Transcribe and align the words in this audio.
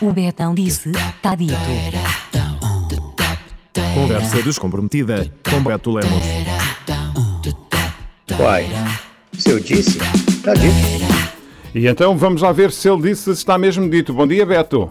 O 0.00 0.12
Betão 0.12 0.54
disse, 0.54 0.92
tá 1.22 1.34
dito. 1.34 1.54
Conversa 3.94 4.42
descomprometida 4.42 5.30
com 5.48 5.62
Beto 5.62 5.92
Lemos. 5.92 6.22
Uai, 8.38 8.66
se 9.38 9.50
eu 9.50 9.60
disse, 9.60 9.98
tá 10.42 10.52
dito. 10.54 10.74
E 11.74 11.86
então 11.86 12.16
vamos 12.16 12.42
lá 12.42 12.52
ver 12.52 12.70
se 12.72 12.88
ele 12.88 13.02
disse 13.02 13.24
se 13.24 13.30
está 13.30 13.56
mesmo 13.56 13.88
dito. 13.88 14.12
Bom 14.12 14.26
dia, 14.26 14.44
Beto. 14.44 14.88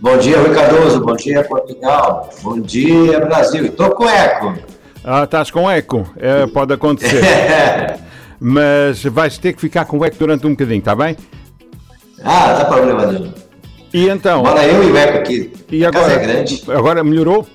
Bom 0.00 0.18
dia, 0.18 0.38
Rui 0.38 0.54
Cardoso. 0.54 1.00
Bom 1.00 1.16
dia, 1.16 1.42
Portugal. 1.44 2.30
Bom 2.42 2.60
dia, 2.60 3.20
Brasil. 3.20 3.66
Estou 3.66 3.90
com 3.90 4.08
eco. 4.08 4.54
Ah, 5.02 5.24
estás 5.24 5.50
com 5.50 5.70
eco. 5.70 6.06
É, 6.16 6.46
pode 6.46 6.72
acontecer. 6.74 7.22
Mas 8.40 9.02
vais 9.04 9.38
ter 9.38 9.52
que 9.52 9.60
ficar 9.60 9.84
com 9.84 10.04
eco 10.04 10.16
durante 10.18 10.46
um 10.46 10.50
bocadinho, 10.50 10.78
está 10.80 10.94
bem? 10.94 11.16
Ah, 12.22 12.48
não 12.48 12.58
dá 12.58 12.64
problema 12.64 13.06
nenhum. 13.06 13.32
E 13.92 14.08
então. 14.08 14.42
Bora 14.42 14.66
eu 14.66 14.82
e 14.82 14.90
o 14.92 14.96
eco 14.96 15.18
aqui. 15.18 15.52
E 15.70 15.84
A 15.84 15.90
casa 15.90 16.06
agora? 16.06 16.22
é 16.22 16.26
grande. 16.26 16.64
Agora 16.68 17.04
melhorou? 17.04 17.46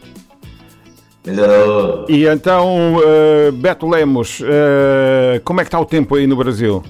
Melhorou. 1.25 2.05
E 2.09 2.25
então, 2.25 2.97
eh, 3.03 3.51
Beto 3.51 3.87
Lemos, 3.87 4.41
eh, 4.43 5.41
como 5.43 5.59
é 5.59 5.63
que 5.63 5.67
está 5.67 5.79
o 5.79 5.85
tempo 5.85 6.15
aí 6.15 6.25
no 6.25 6.35
Brasil? 6.37 6.81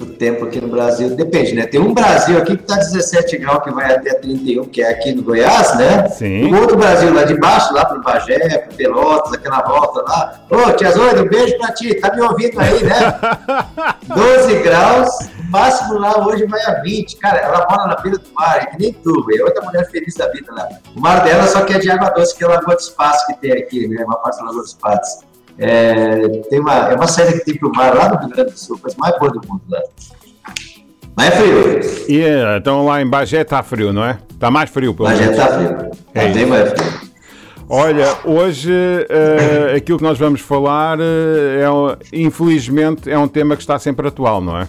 O 0.00 0.06
tempo 0.06 0.44
aqui 0.44 0.60
no 0.60 0.68
Brasil 0.68 1.10
depende, 1.16 1.54
né? 1.54 1.66
Tem 1.66 1.80
um 1.80 1.92
Brasil 1.92 2.38
aqui 2.38 2.56
que 2.56 2.62
está 2.62 2.76
17 2.76 3.36
graus, 3.38 3.64
que 3.64 3.70
vai 3.72 3.92
até 3.92 4.14
31, 4.14 4.64
que 4.66 4.80
é 4.80 4.90
aqui 4.90 5.12
no 5.12 5.22
Goiás, 5.22 5.76
né? 5.76 6.08
Sim. 6.08 6.54
O 6.54 6.60
outro 6.60 6.76
Brasil 6.76 7.12
lá 7.12 7.24
de 7.24 7.36
baixo, 7.36 7.74
lá 7.74 7.84
pro 7.84 8.00
Bagé, 8.00 8.58
pro 8.58 8.76
Pelotas, 8.76 9.32
aquela 9.32 9.60
volta 9.62 10.02
lá. 10.02 10.40
Ô, 10.50 10.70
tia 10.72 10.92
Zoida, 10.92 11.22
um 11.22 11.28
beijo 11.28 11.58
pra 11.58 11.72
ti. 11.72 11.94
Tá 11.94 12.14
me 12.14 12.22
ouvindo 12.22 12.60
aí, 12.60 12.84
né? 12.84 12.94
12 14.14 14.54
graus, 14.62 15.08
o 15.40 15.50
máximo 15.50 15.98
lá 15.98 16.24
hoje 16.24 16.46
vai 16.46 16.62
a 16.62 16.74
20. 16.80 17.16
Cara, 17.16 17.38
ela 17.40 17.66
mora 17.68 17.88
na 17.88 17.96
beira 17.96 18.18
do 18.18 18.32
mar, 18.34 18.56
é 18.56 18.66
que 18.66 18.78
nem 18.78 18.92
tu, 18.92 19.26
é 19.36 19.42
outra 19.42 19.64
mulher 19.64 19.84
feliz 19.90 20.14
da 20.14 20.28
vida 20.28 20.52
lá. 20.52 20.68
O 20.94 21.00
mar 21.00 21.24
dela 21.24 21.46
só 21.48 21.62
que 21.62 21.72
é 21.74 21.78
de 21.78 21.90
água 21.90 22.10
doce, 22.10 22.36
que 22.36 22.44
é 22.44 22.46
a 22.46 22.50
Lagoa 22.50 22.76
dos 22.76 22.90
Passos 22.90 23.26
que 23.26 23.34
tem 23.40 23.52
aqui, 23.52 23.88
né? 23.88 24.04
Uma 24.04 24.16
parte 24.16 24.38
da 24.38 24.44
Lagoa 24.44 24.62
dos 24.62 24.74
Passos. 24.74 25.26
É, 25.58 26.28
tem 26.48 26.60
uma, 26.60 26.74
é 26.90 26.94
uma 26.94 27.06
saída 27.08 27.32
que 27.32 27.44
tem 27.44 27.56
pro 27.58 27.72
mar 27.74 27.94
lá 27.94 28.10
no 28.10 28.18
Rio 28.20 28.28
Grande 28.28 28.52
do 28.52 28.58
Sul, 28.58 28.78
coisa 28.78 28.96
mais 28.98 29.18
boa 29.18 29.32
do 29.32 29.40
mundo 29.48 29.62
lá. 29.68 29.80
Mas 31.16 31.26
é 31.26 31.30
frio. 31.32 31.80
E 32.08 32.20
eh, 32.20 32.56
então 32.58 32.84
lá 32.84 33.02
em 33.02 33.06
Bagé 33.08 33.40
está 33.40 33.60
frio, 33.60 33.92
não 33.92 34.04
é? 34.04 34.18
Está 34.30 34.52
mais 34.52 34.70
frio, 34.70 34.94
pelo 34.94 35.10
já 35.10 35.16
menos. 35.16 35.36
tá 35.36 35.46
frio. 35.48 35.90
É 36.14 36.26
É 36.26 36.28
bem 36.32 36.46
mais 36.46 36.70
frio. 36.70 37.08
Olha, 37.68 38.16
hoje 38.24 38.72
eh, 39.10 39.74
aquilo 39.76 39.98
que 39.98 40.04
nós 40.04 40.16
vamos 40.16 40.40
falar, 40.40 40.98
eh, 41.00 41.60
é, 41.64 42.16
infelizmente, 42.16 43.10
é 43.10 43.18
um 43.18 43.26
tema 43.26 43.56
que 43.56 43.62
está 43.62 43.78
sempre 43.80 44.06
atual, 44.06 44.40
não 44.40 44.56
é? 44.58 44.68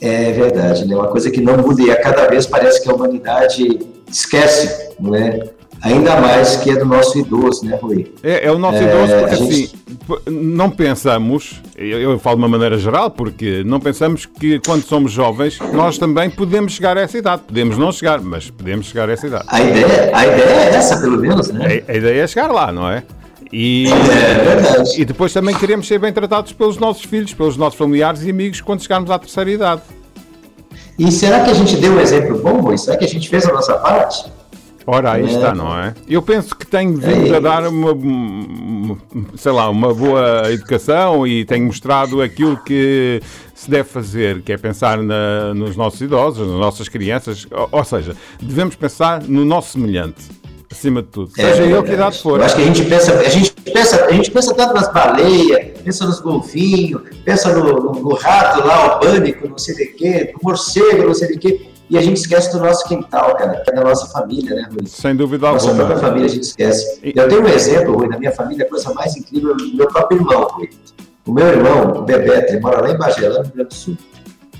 É 0.00 0.32
verdade, 0.32 0.86
né? 0.86 0.96
Uma 0.96 1.08
coisa 1.08 1.30
que 1.30 1.42
não 1.42 1.58
muda 1.58 1.82
e 1.82 1.90
a 1.90 2.00
cada 2.00 2.26
vez 2.26 2.46
parece 2.46 2.82
que 2.82 2.90
a 2.90 2.94
humanidade 2.94 3.78
esquece, 4.10 4.94
não 4.98 5.14
é? 5.14 5.40
Ainda 5.82 6.20
mais 6.20 6.56
que 6.56 6.70
é 6.70 6.76
do 6.76 6.84
nosso 6.84 7.18
idoso, 7.18 7.64
né, 7.64 7.78
Rui? 7.80 8.12
É, 8.22 8.46
é 8.46 8.52
o 8.52 8.58
nosso 8.58 8.78
É, 8.78 8.82
idoso, 8.82 9.12
porque 9.20 9.34
a 9.34 9.36
gente- 9.36 9.64
assim, 9.64 10.20
não 10.30 10.70
pensamos, 10.70 11.62
eu, 11.76 11.98
eu 12.00 12.18
falo 12.18 12.36
de 12.36 12.42
uma 12.42 12.48
maneira 12.48 12.76
geral, 12.78 13.10
porque 13.10 13.62
não 13.64 13.78
pensamos 13.78 14.26
que 14.26 14.58
quando 14.66 14.82
somos 14.82 15.12
jovens 15.12 15.58
nós 15.72 15.96
também 15.96 16.28
podemos 16.30 16.72
chegar 16.72 16.96
a 16.98 17.00
essa 17.02 17.16
idade. 17.18 17.42
Podemos 17.46 17.78
não 17.78 17.92
chegar, 17.92 18.20
mas 18.20 18.50
podemos 18.50 18.86
chegar 18.86 19.08
a 19.08 19.12
essa 19.12 19.26
idade. 19.28 19.44
A 19.48 19.60
ideia, 19.60 20.10
a 20.16 20.26
ideia 20.26 20.50
é 20.50 20.74
essa, 20.74 21.00
pelo 21.00 21.18
menos, 21.18 21.48
né? 21.50 21.82
A, 21.88 21.92
a 21.92 21.94
ideia 21.94 22.22
é 22.22 22.26
chegar 22.26 22.50
lá, 22.50 22.72
não 22.72 22.88
é? 22.90 23.04
E, 23.52 23.86
É 23.90 24.44
verdade. 24.44 25.00
e 25.00 25.04
depois 25.04 25.32
também 25.32 25.54
queremos 25.54 25.86
ser 25.86 25.98
bem 25.98 26.12
tratados 26.12 26.52
pelos 26.52 26.76
nossos 26.76 27.04
filhos, 27.04 27.32
pelos 27.32 27.56
nossos 27.56 27.78
familiares 27.78 28.22
e 28.24 28.30
amigos 28.30 28.60
quando 28.60 28.82
chegarmos 28.82 29.10
à 29.10 29.18
terceira 29.18 29.50
idade. 29.50 29.82
E 30.98 31.10
será 31.12 31.40
que 31.44 31.50
a 31.50 31.54
gente 31.54 31.76
deu 31.76 31.92
um 31.92 32.00
exemplo 32.00 32.36
bom, 32.38 32.60
Rui? 32.60 32.76
Será 32.76 32.96
que 32.96 33.04
a 33.04 33.08
gente 33.08 33.28
fez 33.28 33.46
a 33.46 33.52
nossa 33.52 33.74
parte? 33.74 34.24
Ora, 34.90 35.12
aí 35.12 35.22
É. 35.24 35.26
está, 35.26 35.54
não 35.54 35.78
é? 35.78 35.92
Eu 36.08 36.22
penso 36.22 36.56
que 36.56 36.66
tenho 36.66 36.96
vindo 36.96 37.34
É 37.34 37.36
a 37.36 37.40
dar 37.40 37.68
uma, 37.68 37.90
sei 39.36 39.52
lá, 39.52 39.68
uma 39.68 39.92
boa 39.92 40.50
educação 40.50 41.26
e 41.26 41.44
tenho 41.44 41.66
mostrado 41.66 42.22
aquilo 42.22 42.56
que 42.64 43.20
se 43.54 43.70
deve 43.70 43.86
fazer, 43.86 44.40
que 44.40 44.50
é 44.50 44.56
pensar 44.56 44.96
na- 45.02 45.52
nos 45.52 45.76
nossos 45.76 46.00
idosos, 46.00 46.48
nas 46.48 46.56
nossas 46.58 46.88
crianças, 46.88 47.46
ou, 47.50 47.68
ou 47.70 47.84
seja, 47.84 48.16
devemos 48.40 48.76
pensar 48.76 49.22
no 49.24 49.44
nosso 49.44 49.72
semelhante, 49.72 50.24
acima 50.72 51.02
de 51.02 51.08
tudo, 51.08 51.32
É 51.36 51.42
seja 51.42 51.56
ele 51.56 51.72
verdade. 51.72 51.86
que 51.88 51.92
idade 51.92 52.22
for. 52.22 52.42
Acho 52.42 52.56
que 52.56 52.62
a 52.62 52.64
gente 52.64 52.84
pensa, 52.86 53.12
a 53.12 53.28
gente 53.28 53.50
pensa, 53.52 54.04
a 54.06 54.12
gente 54.12 54.30
pensa 54.30 54.54
tanto 54.54 54.72
nas 54.72 54.90
baleias, 54.90 55.66
pensa 55.84 56.06
nos 56.06 56.20
golfinhos, 56.20 57.02
pensa 57.26 57.52
no, 57.54 57.64
no- 57.74 58.00
no 58.00 58.14
rato 58.14 58.66
lá, 58.66 58.96
o 58.96 59.00
pânico, 59.00 59.46
não 59.48 59.58
sei 59.58 59.74
de 59.74 59.86
quê, 59.88 60.32
no 60.32 60.40
morcego, 60.42 61.06
não 61.08 61.14
sei 61.14 61.28
de 61.28 61.38
quê, 61.38 61.68
e 61.90 61.96
a 61.98 62.02
gente 62.02 62.18
esquece 62.18 62.52
do 62.52 62.58
nosso 62.58 62.86
quintal, 62.86 63.34
cara, 63.36 63.60
que 63.60 63.70
é 63.70 63.74
da 63.74 63.82
nossa 63.82 64.06
família, 64.06 64.54
né, 64.54 64.68
Rui? 64.70 64.86
Sem 64.86 65.16
dúvida 65.16 65.50
Nossa 65.50 65.66
própria 65.66 65.84
alguma. 65.94 66.00
família 66.00 66.26
a 66.26 66.30
gente 66.30 66.42
esquece. 66.44 67.00
E- 67.02 67.12
Eu 67.16 67.28
tenho 67.28 67.42
um 67.42 67.48
exemplo, 67.48 67.96
Rui, 67.96 68.08
na 68.08 68.18
minha 68.18 68.32
família, 68.32 68.64
a 68.64 68.68
coisa 68.68 68.92
mais 68.94 69.16
incrível 69.16 69.50
é 69.50 69.54
o 69.54 69.76
meu 69.76 69.86
próprio 69.88 70.20
irmão, 70.20 70.48
Rui. 70.52 70.68
O 71.26 71.32
meu 71.32 71.46
irmão, 71.46 71.98
o 71.98 72.02
Bebeto, 72.02 72.52
ele 72.52 72.60
mora 72.60 72.80
lá 72.80 72.90
em 72.90 72.96
Bagé, 72.96 73.28
lá 73.28 73.38
no 73.38 73.44
Rio 73.44 73.52
Grande 73.54 73.68
do 73.68 73.74
Sul. 73.74 73.96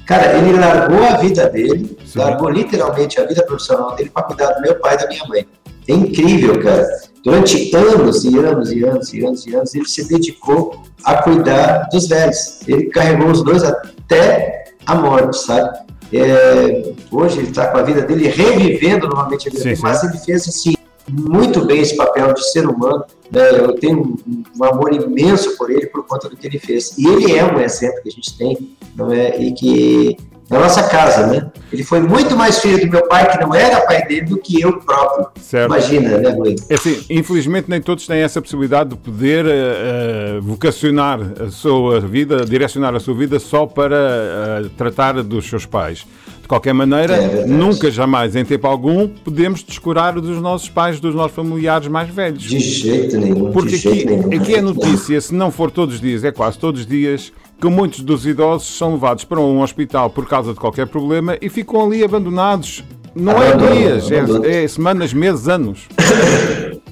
Cara, 0.07 0.39
ele 0.39 0.59
largou 0.59 1.03
a 1.05 1.17
vida 1.19 1.49
dele, 1.49 1.99
Sim. 2.07 2.19
largou 2.19 2.49
literalmente 2.49 3.21
a 3.21 3.25
vida 3.27 3.43
profissional 3.43 3.95
dele 3.95 4.11
para 4.11 4.23
cuidar 4.23 4.53
do 4.53 4.61
meu 4.63 4.75
pai 4.77 4.95
e 4.95 4.99
da 4.99 5.07
minha 5.07 5.25
mãe. 5.27 5.47
É 5.87 5.93
incrível, 5.93 6.63
cara. 6.63 6.87
Durante 7.25 7.75
anos 7.77 8.25
e 8.25 8.39
anos 8.39 8.73
e 8.73 8.85
anos 8.85 9.13
e 9.13 9.25
anos 9.25 9.47
e 9.47 9.55
anos, 9.55 9.75
ele 9.75 9.87
se 9.89 10.07
dedicou 10.09 10.83
a 11.05 11.23
cuidar 11.23 11.89
dos 11.93 12.07
velhos. 12.09 12.61
Ele 12.67 12.85
carregou 12.91 13.31
os 13.31 13.43
dois 13.43 13.63
até 13.63 14.65
a 14.87 14.95
morte, 14.95 15.37
sabe? 15.39 15.79
É, 16.13 16.93
hoje 17.11 17.39
ele 17.39 17.49
está 17.49 17.69
com 17.69 17.79
a 17.79 17.83
vida 17.83 18.03
dele 18.03 18.29
revivendo 18.29 19.09
novamente 19.09 19.49
a 19.49 19.51
vida 19.51 19.63
Sim, 19.63 19.69
dele, 19.71 19.81
mas 19.83 20.03
ele 20.03 20.19
fez 20.19 20.49
assim 20.49 20.75
muito 21.11 21.65
bem 21.65 21.81
esse 21.81 21.97
papel 21.97 22.33
de 22.35 22.51
ser 22.51 22.67
humano. 22.67 23.05
né? 23.31 23.51
Eu 23.61 23.75
tenho 23.75 24.01
um, 24.01 24.43
um 24.59 24.65
amor 24.65 24.93
imenso 24.93 25.57
por 25.57 25.71
ele 25.71 25.87
por 25.87 26.07
conta 26.07 26.29
do 26.29 26.37
que 26.37 26.47
ele 26.47 26.59
fez. 26.59 26.97
E 26.99 27.07
ele 27.07 27.33
é 27.33 27.45
um 27.45 27.61
exemplo 27.61 28.03
que 28.03 28.09
a 28.09 28.13
gente 28.13 28.37
tem, 28.37 28.77
não 28.95 29.13
é? 29.13 29.39
E 29.41 29.53
que 29.53 30.17
na 30.51 30.59
nossa 30.61 30.83
casa, 30.85 31.27
né? 31.27 31.51
Ele 31.73 31.85
foi 31.85 32.01
muito 32.01 32.35
mais 32.37 32.59
filho 32.59 32.81
do 32.81 32.91
meu 32.91 33.07
pai, 33.07 33.31
que 33.31 33.45
não 33.45 33.55
era 33.55 33.83
pai 33.83 34.07
dele, 34.07 34.23
do 34.23 34.39
que 34.39 34.61
eu 34.61 34.79
próprio. 34.81 35.29
Certo. 35.41 35.67
Imagina, 35.67 36.19
né, 36.19 36.31
Rui? 36.31 36.57
É 36.69 36.75
assim, 36.75 37.05
infelizmente 37.11 37.69
nem 37.69 37.81
todos 37.81 38.07
têm 38.07 38.21
essa 38.21 38.41
possibilidade 38.41 38.91
de 38.91 38.97
poder 38.97 39.45
eh, 39.47 40.39
vocacionar 40.41 41.21
a 41.47 41.51
sua 41.51 42.01
vida, 42.01 42.45
direcionar 42.47 42.95
a 42.95 43.01
sua 43.01 43.15
vida 43.15 43.39
só 43.39 43.67
para 43.67 43.97
eh, 43.97 44.67
tratar 44.77 45.23
dos 45.23 45.47
seus 45.47 45.67
pais. 45.67 46.07
De 46.41 46.49
qualquer 46.49 46.73
maneira, 46.73 47.15
É 47.15 47.47
nunca, 47.47 47.91
jamais, 47.91 48.35
em 48.35 48.43
tempo 48.43 48.67
algum, 48.67 49.07
podemos 49.07 49.63
descurar 49.63 50.15
dos 50.15 50.41
nossos 50.41 50.71
pais, 50.71 50.99
dos 50.99 51.15
nossos 51.15 51.37
familiares 51.37 51.89
mais 51.89 52.09
velhos. 52.09 52.43
De 52.43 52.59
jeito 52.59 53.19
nenhum. 53.19 53.53
Porque 53.53 53.73
de 53.73 53.77
jeito 53.77 54.15
aqui, 54.15 54.27
nenhum. 54.27 54.43
aqui 54.43 54.55
é 54.55 54.63
notícia, 54.63 55.21
se 55.21 55.35
não 55.35 55.51
for 55.51 55.71
todos 55.71 55.97
os 55.97 56.01
dias, 56.01 56.25
é 56.25 56.33
quase 56.33 56.59
todos 56.59 56.81
os 56.81 56.87
dias, 56.87 57.31
que 57.61 57.67
muitos 57.69 58.01
dos 58.01 58.27
idosos 58.27 58.77
são 58.77 58.93
levados 58.93 59.25
para 59.25 59.41
um 59.41 59.61
hospital 59.63 60.11
por 60.11 60.27
causa 60.27 60.53
de 60.53 60.59
qualquer 60.61 60.87
problema 60.87 61.37
e 61.41 61.49
ficam 61.49 61.85
ali 61.85 62.05
abandonados. 62.05 62.85
Não 63.15 63.43
é 63.43 63.57
dias, 63.57 64.11
é, 64.13 64.65
é 64.65 64.69
semanas, 64.69 65.13
meses, 65.13 65.49
anos. 65.49 65.89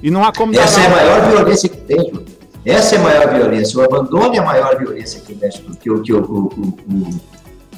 E 0.03 0.11
não 0.11 0.23
há 0.25 0.33
como 0.33 0.51
dar 0.51 0.63
Essa 0.63 0.81
é 0.81 0.85
a 0.85 0.89
maior 0.89 1.29
violência 1.29 1.69
que 1.69 1.77
tem. 1.77 2.13
Essa 2.65 2.95
é 2.95 2.97
a 2.97 3.01
maior 3.01 3.33
violência. 3.33 3.79
O 3.79 3.83
abandono 3.83 4.35
é 4.35 4.39
a 4.39 4.43
maior 4.45 4.77
violência 4.77 5.21
que 5.21 5.33
que, 5.79 5.89
o- 5.89 6.01
que 6.01 6.13
o, 6.13 6.19
o, 6.21 7.19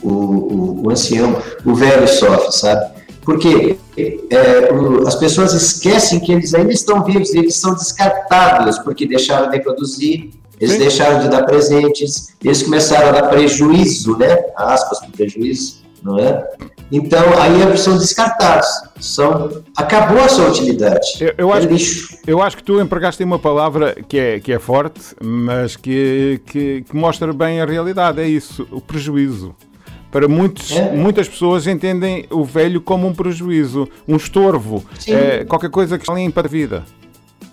o, 0.01 0.81
o, 0.85 0.89
ancião, 0.89 1.37
o 1.65 1.75
velho 1.75 2.07
sofre, 2.07 2.51
sabe? 2.51 2.97
Porque 3.21 3.77
é, 3.97 4.69
o- 4.73 5.07
as 5.07 5.13
pessoas 5.15 5.53
esquecem 5.53 6.19
que 6.19 6.31
eles 6.31 6.55
ainda 6.55 6.71
estão 6.73 7.03
vivos, 7.03 7.33
eles 7.35 7.55
são 7.57 7.75
descartados 7.75 8.79
porque 8.79 9.05
deixaram 9.05 9.51
de 9.51 9.59
produzir, 9.59 10.31
eles 10.59 10.73
Sim. 10.73 10.79
deixaram 10.79 11.19
de 11.19 11.29
dar 11.29 11.43
presentes, 11.43 12.35
eles 12.43 12.61
começaram 12.63 13.09
a 13.09 13.11
dar 13.11 13.27
prejuízo, 13.29 14.17
né? 14.17 14.37
Aspas 14.57 14.99
para 14.99 15.09
prejuízo, 15.09 15.77
não 16.03 16.19
é? 16.19 16.47
Então, 16.91 17.21
aí 17.39 17.77
são 17.77 17.97
descartados. 17.97 18.67
São, 18.99 19.61
acabou 19.77 20.19
a 20.23 20.27
sua 20.27 20.49
utilidade. 20.49 21.05
Eu- 21.21 21.33
eu 21.37 21.53
é 21.53 21.57
acho 21.57 21.67
que- 21.67 21.73
lixo. 21.73 22.17
Eu 22.25 22.41
acho 22.41 22.57
que 22.57 22.63
tu 22.63 22.81
empregaste 22.81 23.23
uma 23.23 23.37
palavra 23.37 23.95
que 24.07 24.17
é, 24.17 24.39
que 24.39 24.51
é 24.51 24.57
forte, 24.59 24.99
mas 25.23 25.75
que, 25.75 26.41
que, 26.47 26.81
que 26.89 26.95
mostra 26.95 27.31
bem 27.31 27.61
a 27.61 27.65
realidade. 27.65 28.19
É 28.19 28.27
isso, 28.27 28.67
o 28.71 28.81
prejuízo. 28.81 29.55
Para 30.11 30.27
muitos, 30.27 30.71
É. 30.71 30.91
muitas 30.91 31.29
pessoas 31.29 31.67
entendem 31.67 32.25
o 32.31 32.43
velho 32.43 32.81
como 32.81 33.07
um 33.07 33.13
prejuízo, 33.13 33.87
um 34.07 34.15
estorvo, 34.15 34.83
é, 35.07 35.45
qualquer 35.45 35.69
coisa 35.69 35.99
que 35.99 36.11
limpa 36.11 36.41
a 36.41 36.47
vida. 36.47 36.83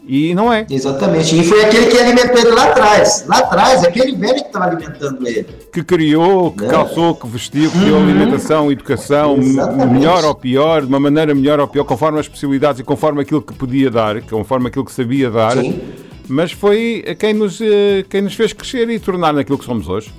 E 0.08 0.34
não 0.36 0.52
é. 0.52 0.64
Exatamente. 0.70 1.36
E 1.36 1.42
foi 1.42 1.64
aquele 1.64 1.86
que 1.86 1.98
alimentou 1.98 2.38
ele 2.38 2.50
lá 2.52 2.70
atrás. 2.70 3.24
Lá 3.26 3.38
atrás, 3.38 3.82
aquele 3.84 4.14
velho 4.14 4.34
que 4.36 4.40
estava 4.46 4.66
alimentando 4.66 5.26
ele. 5.26 5.46
Que 5.72 5.82
criou, 5.82 6.52
que 6.52 6.64
É. 6.64 6.68
calçou, 6.68 7.14
que 7.16 7.26
vestiu, 7.26 7.70
que 7.72 7.78
deu 7.78 7.96
alimentação, 7.96 8.70
educação, 8.70 9.36
melhor 9.36 10.24
ou 10.24 10.34
pior, 10.34 10.82
de 10.82 10.86
uma 10.86 11.00
maneira 11.00 11.34
melhor 11.34 11.58
ou 11.58 11.66
pior, 11.66 11.82
conforme 11.84 12.20
as 12.20 12.28
possibilidades 12.28 12.80
e 12.80 12.84
conforme 12.84 13.20
aquilo 13.22 13.42
que 13.42 13.52
podia 13.52 13.90
dar, 13.90 14.22
conforme 14.22 14.68
aquilo 14.68 14.84
que 14.84 14.92
sabia 14.92 15.28
dar. 15.28 15.56
Sim. 15.58 15.80
Mas 16.28 16.52
foi 16.52 17.04
quem 17.18 17.34
nos, 17.34 17.60
eh, 17.60 18.04
quem 18.08 18.22
nos 18.22 18.34
fez 18.34 18.52
crescer 18.52 18.88
e 18.88 19.00
tornar 19.00 19.32
naquilo 19.32 19.58
que 19.58 19.64
somos 19.64 19.88
hoje. 19.88 20.12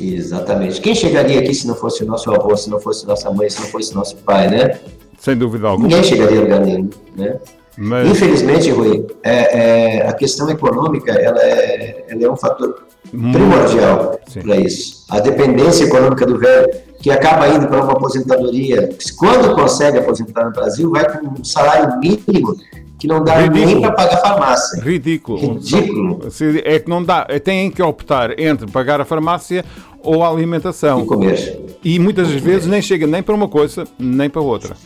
Exatamente. 0.00 0.80
Quem 0.80 0.94
chegaria 0.94 1.40
aqui 1.40 1.54
se 1.54 1.66
não 1.66 1.74
fosse 1.74 2.02
o 2.02 2.06
nosso 2.06 2.30
avô, 2.30 2.56
se 2.56 2.70
não 2.70 2.80
fosse 2.80 3.06
nossa 3.06 3.30
mãe, 3.30 3.48
se 3.50 3.60
não 3.60 3.68
fosse 3.68 3.94
nosso 3.94 4.16
pai, 4.16 4.48
né? 4.48 4.80
Sem 5.18 5.36
dúvida 5.36 5.68
alguma. 5.68 5.88
Ninguém 5.88 6.02
chegaria 6.02 6.38
a 6.38 6.42
lugar 6.42 6.60
nenhum, 6.60 6.90
né? 7.16 7.38
Mas, 7.76 8.08
Infelizmente, 8.10 8.70
Rui, 8.70 9.06
é, 9.22 10.00
é, 10.02 10.08
a 10.08 10.12
questão 10.12 10.48
econômica 10.50 11.12
ela 11.12 11.40
é, 11.42 12.04
ela 12.08 12.22
é 12.24 12.30
um 12.30 12.36
fator 12.36 12.86
primordial 13.10 14.18
para 14.42 14.56
isso. 14.56 15.04
A 15.10 15.20
dependência 15.20 15.84
econômica 15.84 16.26
do 16.26 16.38
velho, 16.38 16.68
que 17.00 17.10
acaba 17.10 17.48
indo 17.48 17.66
para 17.68 17.82
uma 17.82 17.92
aposentadoria, 17.92 18.90
quando 19.18 19.54
consegue 19.54 19.98
aposentar 19.98 20.44
no 20.44 20.52
Brasil, 20.52 20.90
vai 20.90 21.04
com 21.18 21.28
um 21.40 21.44
salário 21.44 21.98
mínimo 21.98 22.56
que 22.98 23.08
não 23.08 23.24
dá 23.24 23.34
Ridículo. 23.40 23.66
nem 23.66 23.80
para 23.80 23.92
pagar 23.92 24.16
farmácia. 24.20 24.80
ridículo. 24.82 25.54
Ridículo. 25.54 26.20
É 26.64 26.78
que 26.78 26.88
não 26.88 27.02
dá. 27.02 27.26
Têm 27.42 27.70
que 27.70 27.82
optar 27.82 28.38
entre 28.38 28.70
pagar 28.70 29.00
a 29.00 29.04
farmácia 29.04 29.64
ou 30.04 30.22
a 30.22 30.28
E 30.30 30.34
alimentação. 30.34 31.04
comer. 31.04 31.60
E 31.82 31.98
muitas 31.98 32.28
das 32.28 32.40
vezes 32.40 32.66
nem 32.68 32.80
chega 32.80 33.06
nem 33.06 33.22
para 33.22 33.34
uma 33.34 33.48
coisa, 33.48 33.84
nem 33.98 34.30
para 34.30 34.40
outra. 34.40 34.76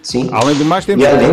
Sim. 0.00 0.28
Além 0.32 0.54
do 0.54 0.64
mais, 0.64 0.84
temos. 0.84 1.02
E 1.02 1.06
além, 1.08 1.28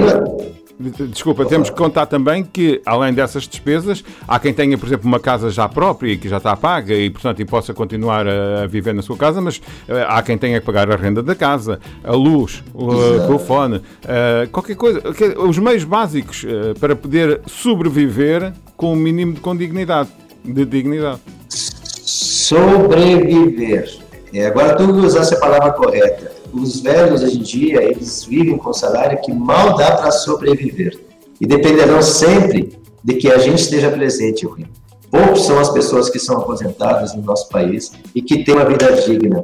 Desculpa, 0.79 1.45
temos 1.45 1.69
que 1.69 1.75
contar 1.75 2.07
também 2.07 2.43
que, 2.43 2.81
além 2.85 3.13
dessas 3.13 3.47
despesas, 3.47 4.03
há 4.27 4.39
quem 4.39 4.53
tenha, 4.53 4.77
por 4.77 4.87
exemplo, 4.87 5.07
uma 5.07 5.19
casa 5.19 5.49
já 5.49 5.69
própria 5.69 6.13
e 6.13 6.17
que 6.17 6.27
já 6.27 6.37
está 6.37 6.55
paga 6.55 6.93
e, 6.93 7.09
portanto, 7.09 7.41
e 7.41 7.45
possa 7.45 7.73
continuar 7.73 8.25
a, 8.27 8.67
viver 8.67 8.93
na 8.93 9.01
sua 9.01 9.17
casa, 9.17 9.41
mas 9.41 9.61
eh, 9.87 10.05
há 10.07 10.21
quem 10.21 10.37
tenha 10.37 10.59
que 10.59 10.65
pagar 10.65 10.91
a 10.91 10.95
renda 10.95 11.21
da 11.21 11.35
casa, 11.35 11.79
a 12.03 12.13
luz, 12.13 12.63
o 12.73 12.91
eh, 12.91 12.95
Exato. 12.95 13.27
telefone, 13.27 13.81
eh, 14.07 14.47
qualquer 14.51 14.75
coisa. 14.75 15.01
Os 15.37 15.59
meios 15.59 15.83
básicos 15.83 16.45
para 16.79 16.95
poder 16.95 17.41
sobreviver 17.45 18.53
com 18.75 18.93
o 18.93 18.95
mínimo 18.95 19.33
de 19.33 19.39
com 19.39 19.55
dignidade. 19.55 20.09
De 20.43 20.65
dignidade. 20.65 21.19
sobreviver. 21.49 24.00
É, 24.33 24.45
agora 24.45 24.75
tu 24.75 24.83
usasse 24.83 25.33
a 25.33 25.39
palavra 25.39 25.71
correta. 25.73 26.31
Os 26.53 26.79
velhos 26.79 27.21
hoje 27.21 27.37
em 27.37 27.41
dia, 27.41 27.83
eles 27.83 28.23
vivem 28.23 28.57
com 28.57 28.71
salário 28.71 29.19
que 29.21 29.31
mal 29.31 29.75
dá 29.75 29.97
para 29.97 30.11
sobreviver. 30.11 30.99
E 31.39 31.45
dependerão 31.45 32.01
sempre 32.01 32.77
de 33.03 33.15
que 33.15 33.29
a 33.31 33.37
gente 33.37 33.61
esteja 33.61 33.89
presente, 33.89 34.45
Rui. 34.45 34.65
Poucos 35.09 35.45
são 35.45 35.59
as 35.59 35.69
pessoas 35.69 36.09
que 36.09 36.19
são 36.19 36.37
aposentadas 36.37 37.13
no 37.13 37.21
nosso 37.21 37.49
país 37.49 37.91
e 38.15 38.21
que 38.21 38.45
têm 38.45 38.55
uma 38.55 38.63
vida 38.63 38.93
digna, 38.93 39.43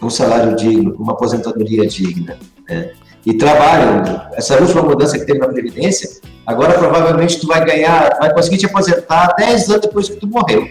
um 0.00 0.08
salário 0.08 0.54
digno, 0.54 0.94
uma 0.96 1.14
aposentadoria 1.14 1.86
digna. 1.86 2.38
né? 2.68 2.92
E 3.26 3.34
trabalham. 3.34 4.28
Essa 4.34 4.60
última 4.60 4.82
mudança 4.82 5.18
que 5.18 5.24
teve 5.24 5.40
na 5.40 5.48
Previdência, 5.48 6.08
agora 6.46 6.78
provavelmente 6.78 7.40
tu 7.40 7.48
vai 7.48 7.64
ganhar, 7.64 8.16
vai 8.20 8.32
conseguir 8.32 8.58
te 8.58 8.66
aposentar 8.66 9.34
10 9.36 9.70
anos 9.70 9.82
depois 9.82 10.08
que 10.08 10.16
tu 10.16 10.28
morreu. 10.28 10.68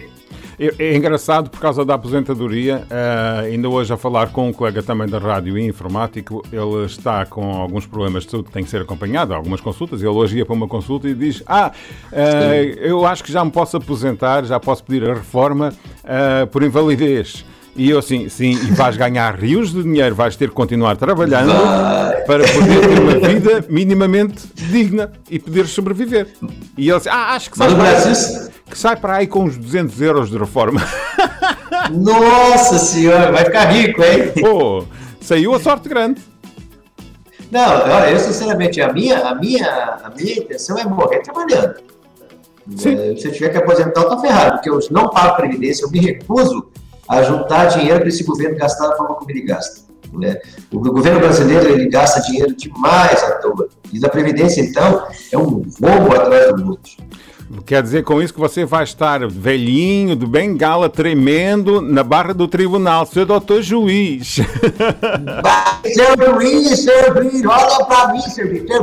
É, 0.58 0.74
é 0.78 0.96
engraçado 0.96 1.48
por 1.48 1.60
causa 1.60 1.84
da 1.84 1.94
aposentadoria, 1.94 2.84
eh, 2.90 3.42
ainda 3.46 3.68
hoje 3.68 3.92
a 3.92 3.96
falar 3.96 4.32
com 4.32 4.48
um 4.48 4.52
colega 4.52 4.82
também 4.82 5.06
da 5.06 5.18
rádio 5.18 5.56
e 5.56 5.64
informático, 5.64 6.44
ele 6.52 6.84
está 6.84 7.24
com 7.24 7.52
alguns 7.52 7.86
problemas 7.86 8.24
de 8.24 8.32
saúde, 8.32 8.50
tem 8.50 8.64
que 8.64 8.70
ser 8.70 8.82
acompanhado, 8.82 9.32
algumas 9.32 9.60
consultas, 9.60 10.00
ele 10.00 10.10
hoje 10.10 10.38
ia 10.38 10.44
para 10.44 10.54
uma 10.54 10.66
consulta 10.66 11.08
e 11.08 11.14
diz, 11.14 11.44
ah, 11.46 11.70
eh, 12.10 12.74
eu 12.78 13.06
acho 13.06 13.22
que 13.22 13.30
já 13.30 13.44
me 13.44 13.52
posso 13.52 13.76
aposentar, 13.76 14.44
já 14.44 14.58
posso 14.58 14.82
pedir 14.82 15.08
a 15.08 15.14
reforma 15.14 15.72
eh, 16.02 16.46
por 16.46 16.64
invalidez. 16.64 17.44
E 17.78 17.90
eu 17.90 17.98
assim, 18.00 18.28
sim, 18.28 18.50
e 18.50 18.72
vais 18.72 18.96
ganhar 18.96 19.36
rios 19.36 19.72
de 19.72 19.84
dinheiro, 19.84 20.12
vais 20.12 20.34
ter 20.34 20.48
que 20.48 20.54
continuar 20.54 20.96
trabalhando 20.96 21.52
Vai. 21.52 22.22
para 22.22 22.42
poder 22.48 22.80
ter 22.80 22.98
uma 22.98 23.28
vida 23.28 23.64
minimamente 23.68 24.48
digna 24.56 25.12
e 25.30 25.38
poder 25.38 25.68
sobreviver. 25.68 26.26
E 26.76 26.88
ele 26.88 26.96
assim, 26.96 27.08
ah, 27.08 27.36
acho 27.36 27.52
que 27.52 27.56
sai, 27.56 27.72
para 27.76 28.12
que 28.68 28.76
sai 28.76 28.96
para 28.96 29.16
aí 29.18 29.28
com 29.28 29.44
uns 29.44 29.56
200 29.56 30.02
euros 30.02 30.28
de 30.28 30.36
reforma. 30.36 30.80
Nossa 31.94 32.78
senhora, 32.78 33.30
vai 33.30 33.44
ficar 33.44 33.66
rico, 33.66 34.02
hein? 34.02 34.32
Pô, 34.40 34.84
saiu 35.20 35.54
a 35.54 35.60
sorte 35.60 35.88
grande. 35.88 36.20
Não, 37.48 37.62
olha, 37.62 38.10
eu 38.10 38.18
sinceramente, 38.18 38.80
a 38.80 38.92
minha, 38.92 39.20
a 39.20 39.36
minha, 39.36 40.00
a 40.02 40.10
minha 40.16 40.32
intenção 40.32 40.76
é 40.76 40.84
morrer 40.84 41.20
trabalhando. 41.20 41.76
Sim. 42.76 42.94
É, 42.94 43.16
se 43.16 43.28
eu 43.28 43.32
tiver 43.32 43.50
que 43.50 43.58
aposentar, 43.58 44.00
eu 44.00 44.08
tô 44.08 44.20
ferrado, 44.20 44.54
porque 44.54 44.68
eu 44.68 44.80
não 44.90 45.08
pago 45.10 45.36
previdência, 45.36 45.84
eu 45.84 45.90
me 45.92 46.00
recuso 46.00 46.68
a 47.08 47.22
juntar 47.22 47.66
dinheiro 47.66 48.00
para 48.00 48.08
esse 48.08 48.24
governo 48.24 48.58
gastar 48.58 48.88
da 48.88 48.96
forma 48.96 49.14
como 49.14 49.30
ele 49.30 49.42
gasta. 49.42 49.80
né? 50.12 50.38
O 50.72 50.78
governo 50.80 51.20
brasileiro 51.20 51.68
ele 51.68 51.88
gasta 51.88 52.20
dinheiro 52.20 52.54
demais 52.54 53.22
à 53.22 53.32
toa. 53.36 53.68
E 53.92 53.98
da 53.98 54.08
previdência, 54.08 54.60
então, 54.60 55.06
é 55.32 55.38
um 55.38 55.64
roubo 55.80 56.14
atrás 56.14 56.54
do 56.54 56.70
outro. 56.70 56.92
Quer 57.64 57.82
dizer 57.82 58.04
com 58.04 58.20
isso 58.20 58.34
que 58.34 58.40
você 58.40 58.66
vai 58.66 58.84
estar 58.84 59.26
velhinho, 59.26 60.14
de 60.14 60.26
bengala, 60.26 60.86
tremendo 60.90 61.80
na 61.80 62.02
barra 62.04 62.34
do 62.34 62.46
tribunal, 62.46 63.06
seu 63.06 63.24
doutor 63.24 63.62
juiz. 63.62 64.36
Vai, 65.42 65.92
seu 65.92 66.34
juiz, 66.34 66.80
seu 66.80 67.14
juiz, 67.14 67.42
olha 67.46 67.84
pra 67.86 68.12
mim, 68.12 68.20
seu 68.20 68.46
juiz. 68.46 68.64
Eu 68.68 68.82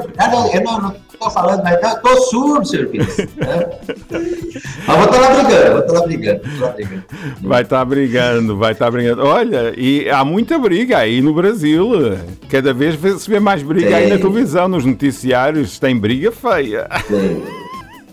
não, 0.63 0.95
tô 1.15 1.29
falando, 1.29 1.63
mas 1.63 1.81
eu 1.81 2.01
tô 2.01 2.21
surdo, 2.23 2.67
seu 2.67 2.87
juiz. 2.87 3.17
né? 3.17 3.69
Mas 4.87 4.97
vou 4.97 5.05
estar 5.05 5.19
lá 5.19 5.43
brigando, 5.43 5.71
vou 5.71 5.79
estar 5.81 5.93
lá 5.93 6.05
brigando, 6.05 6.41
lá 6.59 6.69
brigando. 6.69 7.03
Vai 7.41 7.61
estar 7.61 7.85
brigando, 7.85 8.57
vai 8.57 8.71
estar 8.71 8.91
brigando. 8.91 9.23
Olha, 9.23 9.73
e 9.77 10.09
há 10.09 10.23
muita 10.25 10.57
briga 10.59 10.97
aí 10.97 11.21
no 11.21 11.33
Brasil. 11.33 11.89
Cada 12.49 12.73
vez 12.73 12.97
se 13.21 13.29
vê 13.29 13.39
mais 13.39 13.61
briga 13.63 13.95
aí 13.97 14.09
na 14.09 14.17
televisão, 14.17 14.67
nos 14.67 14.85
noticiários, 14.85 15.79
tem 15.79 15.97
briga 15.97 16.31
feia. 16.31 16.87
Tem, 17.07 17.43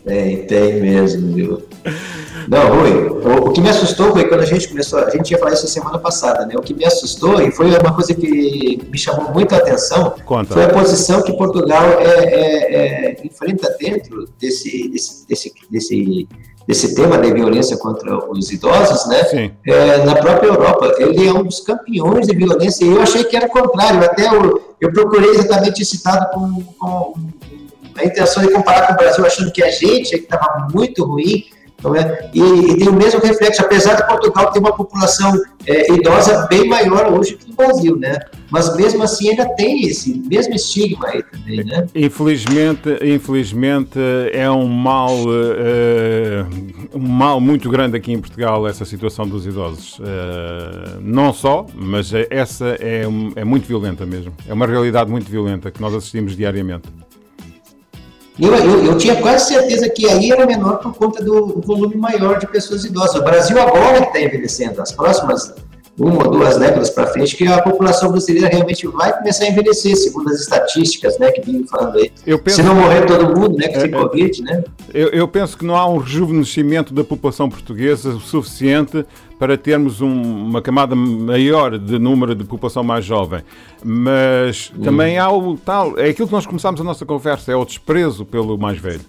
tem, 0.04 0.46
tem 0.46 0.80
mesmo, 0.80 1.32
viu? 1.32 1.62
Não, 2.48 2.74
Rui, 2.74 2.90
o, 2.90 3.48
o 3.48 3.52
que 3.52 3.60
me 3.60 3.68
assustou 3.68 4.12
foi 4.12 4.28
quando 4.28 4.40
a 4.40 4.46
gente 4.46 4.68
começou, 4.68 4.98
a 4.98 5.10
gente 5.10 5.30
ia 5.30 5.38
falar 5.38 5.52
isso 5.52 5.66
semana 5.68 5.98
passada, 5.98 6.44
né? 6.44 6.54
O 6.56 6.62
que 6.62 6.74
me 6.74 6.84
assustou 6.84 7.40
e 7.40 7.52
foi 7.52 7.68
uma 7.70 7.94
coisa 7.94 8.12
que 8.14 8.80
me 8.90 8.98
chamou 8.98 9.32
muita 9.32 9.56
atenção 9.56 10.14
Conta. 10.24 10.52
foi 10.52 10.64
a 10.64 10.68
posição 10.70 11.22
que 11.22 11.32
Portugal 11.32 11.84
é, 12.00 12.24
é- 12.24 12.74
é- 12.74 13.16
enfrenta 13.24 13.74
dentro 13.78 14.28
desse, 14.40 14.88
desse, 14.88 15.26
desse, 15.28 15.52
desse, 15.70 16.28
desse 16.66 16.94
tema 16.94 17.16
da 17.18 17.32
violência 17.32 17.76
contra 17.76 18.28
os 18.28 18.50
idosos, 18.50 19.06
né? 19.06 19.52
É, 19.66 20.04
na 20.04 20.16
própria 20.16 20.48
Europa. 20.48 20.94
Ele 20.98 21.28
é 21.28 21.32
um 21.32 21.44
dos 21.44 21.60
campeões 21.60 22.26
de 22.26 22.34
violência 22.34 22.84
e 22.84 22.88
eu 22.88 23.02
achei 23.02 23.22
que 23.22 23.36
era 23.36 23.46
o 23.46 23.50
contrário. 23.50 24.04
Até 24.04 24.26
eu, 24.26 24.60
eu 24.80 24.92
procurei 24.92 25.30
exatamente 25.30 25.82
esse 25.82 26.02
dado 26.02 26.32
com, 26.34 26.62
com 26.78 27.14
a 27.96 28.04
intenção 28.04 28.42
de 28.42 28.52
comparar 28.52 28.86
com 28.86 28.94
o 28.94 28.96
Brasil, 28.96 29.24
achando 29.24 29.52
que 29.52 29.62
a 29.62 29.70
gente 29.70 30.14
é 30.14 30.18
que 30.18 30.24
estava 30.24 30.68
muito 30.72 31.04
ruim. 31.04 31.44
Não 31.82 31.96
é? 31.96 32.30
e, 32.32 32.40
e 32.40 32.78
tem 32.78 32.88
o 32.88 32.92
mesmo 32.92 33.20
reflexo, 33.20 33.60
apesar 33.60 33.94
de 33.94 34.06
Portugal 34.06 34.52
ter 34.52 34.60
uma 34.60 34.72
população 34.72 35.32
é, 35.66 35.92
idosa 35.92 36.46
bem 36.48 36.68
maior 36.68 37.12
hoje 37.12 37.36
que 37.36 37.50
o 37.50 37.54
Brasil, 37.54 37.96
né? 37.96 38.20
Mas 38.50 38.76
mesmo 38.76 39.02
assim 39.02 39.30
ainda 39.30 39.48
tem 39.56 39.82
esse 39.86 40.22
mesmo 40.28 40.54
estigma 40.54 41.08
aí 41.08 41.22
também, 41.22 41.64
né? 41.64 41.86
Infelizmente, 41.94 42.88
infelizmente 43.02 43.98
é 44.32 44.50
um 44.50 44.68
mal, 44.68 45.10
eh, 45.56 46.44
um 46.94 47.08
mal 47.08 47.40
muito 47.40 47.68
grande 47.70 47.96
aqui 47.96 48.12
em 48.12 48.20
Portugal 48.20 48.66
essa 48.68 48.84
situação 48.84 49.26
dos 49.26 49.46
idosos. 49.46 49.98
Eh, 50.00 50.98
não 51.00 51.32
só, 51.32 51.66
mas 51.74 52.12
essa 52.30 52.76
é, 52.78 53.04
é 53.36 53.44
muito 53.44 53.66
violenta 53.66 54.04
mesmo. 54.04 54.32
É 54.46 54.52
uma 54.52 54.66
realidade 54.66 55.10
muito 55.10 55.30
violenta 55.30 55.70
que 55.70 55.80
nós 55.80 55.94
assistimos 55.94 56.36
diariamente. 56.36 56.88
Eu, 58.38 58.54
eu, 58.54 58.84
eu 58.86 58.98
tinha 58.98 59.16
quase 59.16 59.48
certeza 59.48 59.88
que 59.90 60.08
aí 60.08 60.30
era 60.30 60.46
menor 60.46 60.78
por 60.78 60.94
conta 60.94 61.22
do 61.22 61.60
volume 61.60 61.96
maior 61.96 62.38
de 62.38 62.46
pessoas 62.46 62.84
idosas. 62.84 63.16
O 63.16 63.22
Brasil 63.24 63.60
agora 63.60 64.00
que 64.00 64.06
está 64.08 64.20
envelhecendo, 64.20 64.80
as 64.80 64.90
próximas 64.92 65.54
uma 65.98 66.24
ou 66.26 66.30
duas 66.30 66.56
décadas 66.56 66.88
para 66.88 67.06
frente, 67.08 67.36
que 67.36 67.46
a 67.46 67.60
população 67.60 68.10
brasileira 68.10 68.48
realmente 68.48 68.86
vai 68.88 69.12
começar 69.16 69.44
a 69.44 69.48
envelhecer, 69.48 69.94
segundo 69.94 70.30
as 70.30 70.40
estatísticas, 70.40 71.18
né, 71.18 71.30
que 71.30 71.42
vim 71.42 71.66
falando 71.66 71.98
aí. 71.98 72.10
Penso- 72.38 72.56
Se 72.56 72.62
não 72.62 72.74
morrer 72.74 73.04
todo 73.04 73.38
mundo, 73.38 73.58
né, 73.58 73.68
que 73.68 73.78
tem 73.78 73.92
É, 73.92 73.96
é. 73.96 74.00
Covid, 74.00 74.42
né? 74.42 74.64
Eu, 74.94 75.08
eu 75.08 75.28
penso 75.28 75.56
que 75.56 75.66
não 75.66 75.76
há 75.76 75.86
um 75.86 75.98
rejuvenescimento 75.98 76.94
da 76.94 77.04
população 77.04 77.50
portuguesa 77.50 78.18
suficiente 78.20 79.04
para 79.42 79.58
termos 79.58 80.00
um- 80.00 80.22
uma 80.46 80.62
camada 80.62 80.94
maior 80.94 81.76
de 81.76 81.98
número 81.98 82.32
de 82.32 82.44
população 82.44 82.84
mais 82.84 83.04
jovem. 83.04 83.40
Mas 83.82 84.72
também 84.84 85.18
há 85.18 85.28
o 85.32 85.56
tal, 85.56 85.98
é 85.98 86.10
aquilo 86.10 86.28
que 86.28 86.32
nós 86.32 86.46
começámos 86.46 86.80
a 86.80 86.84
nossa 86.84 87.04
conversa, 87.04 87.50
é 87.50 87.56
o 87.56 87.64
desprezo 87.64 88.24
pelo 88.24 88.56
mais 88.56 88.78
velho. 88.78 89.00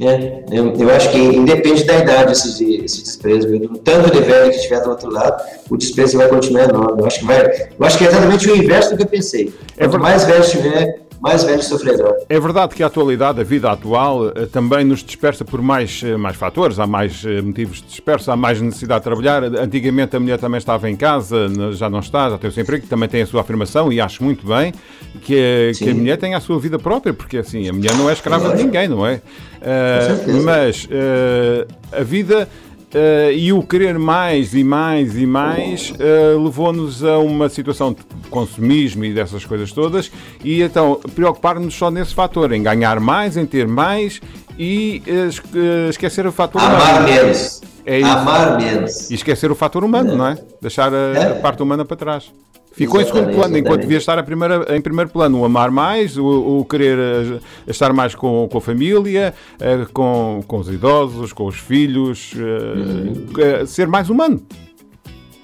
É, 0.00 0.44
eu, 0.52 0.72
eu 0.74 0.90
acho 0.94 1.10
que 1.10 1.18
independe 1.18 1.82
da 1.82 1.98
idade 1.98 2.30
esse, 2.32 2.76
esse 2.76 3.02
desprezo, 3.02 3.48
viu? 3.48 3.68
Tanto 3.84 4.08
de 4.12 4.20
velho 4.20 4.50
que 4.50 4.56
estiver 4.56 4.80
do 4.84 4.90
outro 4.90 5.10
lado, 5.10 5.42
o 5.68 5.76
desprezo 5.76 6.18
vai 6.18 6.28
continuar 6.28 6.68
enorme. 6.68 7.02
Eu 7.02 7.06
acho 7.06 7.18
que 7.18 7.24
vai, 7.24 7.44
eu 7.78 7.84
acho 7.86 7.98
que 7.98 8.04
é 8.04 8.06
exatamente 8.08 8.48
o 8.50 8.56
inverso 8.56 8.90
do 8.90 8.96
que 8.98 9.02
eu 9.02 9.06
pensei. 9.08 9.52
É 9.76 9.88
Quanto 9.88 10.00
mais 10.00 10.24
velho 10.24 10.42
estiver, 10.44 11.01
mais 11.22 11.44
velhos 11.44 11.66
sofrerão. 11.66 12.14
É 12.28 12.40
verdade 12.40 12.74
que 12.74 12.82
a 12.82 12.86
atualidade, 12.88 13.40
a 13.40 13.44
vida 13.44 13.70
atual, 13.70 14.28
eh, 14.28 14.46
também 14.46 14.84
nos 14.84 15.04
dispersa 15.04 15.44
por 15.44 15.62
mais, 15.62 16.02
eh, 16.04 16.16
mais 16.16 16.36
fatores, 16.36 16.78
há 16.80 16.86
mais 16.86 17.24
eh, 17.24 17.40
motivos 17.40 17.76
de 17.80 17.84
disperso, 17.86 18.30
há 18.30 18.36
mais 18.36 18.60
necessidade 18.60 19.00
de 19.00 19.04
trabalhar. 19.04 19.44
Antigamente 19.44 20.16
a 20.16 20.20
mulher 20.20 20.38
também 20.38 20.58
estava 20.58 20.90
em 20.90 20.96
casa, 20.96 21.48
já 21.72 21.88
não 21.88 22.00
está, 22.00 22.28
já 22.30 22.38
tem 22.38 22.50
o 22.50 22.52
seu 22.52 22.62
emprego, 22.62 22.86
também 22.88 23.08
tem 23.08 23.22
a 23.22 23.26
sua 23.26 23.40
afirmação 23.42 23.92
e 23.92 24.00
acho 24.00 24.22
muito 24.24 24.46
bem 24.46 24.72
que, 25.22 25.36
a- 25.70 25.78
que 25.78 25.90
a 25.90 25.94
mulher 25.94 26.16
tenha 26.18 26.36
a 26.36 26.40
sua 26.40 26.58
vida 26.58 26.78
própria, 26.78 27.14
porque 27.14 27.38
assim, 27.38 27.68
a 27.68 27.72
mulher 27.72 27.94
não 27.94 28.10
é 28.10 28.12
escrava 28.12 28.42
de 28.44 28.48
Lógico. 28.50 28.66
ninguém, 28.66 28.88
não 28.88 29.06
é? 29.06 29.20
Certeza. 30.06 30.42
mas 30.42 30.88
eh, 30.90 31.66
a 31.92 32.02
vida 32.02 32.48
eh, 32.94 33.32
e 33.34 33.52
o 33.52 33.62
querer 33.62 33.98
mais 33.98 34.54
e 34.54 34.62
mais 34.64 35.16
e 35.16 35.26
mais 35.26 35.92
eh, 35.98 36.34
levou-nos 36.38 37.02
a 37.04 37.18
uma 37.18 37.48
situação 37.48 37.92
de 37.92 38.00
consumismo 38.30 39.04
e 39.04 39.12
dessas 39.12 39.44
coisas 39.44 39.72
todas, 39.72 40.10
e 40.44 40.62
então 40.62 41.00
preocupar-nos 41.14 41.74
só 41.74 41.90
nesse 41.90 42.14
fator, 42.14 42.52
em 42.52 42.62
ganhar 42.62 43.00
mais, 43.00 43.36
em 43.36 43.46
ter 43.46 43.66
mais 43.66 44.20
e 44.58 45.02
eh, 45.06 45.88
esquecer 45.88 46.26
o 46.26 46.32
fator 46.32 46.60
Amar 46.60 47.02
humano. 47.02 47.08
menos. 47.08 47.60
É. 47.84 48.02
Amar 48.02 48.58
menos. 48.58 49.10
E 49.10 49.14
esquecer 49.14 49.50
o 49.50 49.54
fator 49.54 49.82
humano, 49.82 50.14
não 50.16 50.26
é? 50.26 50.38
Deixar 50.60 50.92
a, 50.94 50.96
É. 50.96 51.32
a 51.32 51.34
parte 51.36 51.62
humana 51.62 51.84
para 51.84 51.96
trás. 51.96 52.30
Ficou 52.72 53.00
em 53.00 53.04
segundo 53.04 53.18
Exatamente, 53.28 53.38
plano, 53.38 53.58
enquanto 53.58 53.80
devia 53.82 53.98
estar 53.98 54.18
a 54.18 54.22
primeira, 54.22 54.74
em 54.74 54.80
primeiro 54.80 55.10
plano 55.10 55.40
o 55.40 55.44
amar 55.44 55.70
mais, 55.70 56.16
o, 56.16 56.24
o 56.60 56.64
querer 56.64 56.98
eh, 56.98 57.38
estar 57.66 57.92
mais 57.92 58.14
com, 58.14 58.48
com 58.50 58.58
a 58.58 58.60
família, 58.60 59.34
eh, 59.60 59.86
com, 59.92 60.42
com 60.46 60.58
os 60.58 60.68
idosos, 60.68 61.32
com 61.32 61.44
os 61.46 61.56
filhos, 61.56 62.32
eh, 63.38 63.66
ser 63.66 63.86
mais 63.86 64.08
humano, 64.08 64.40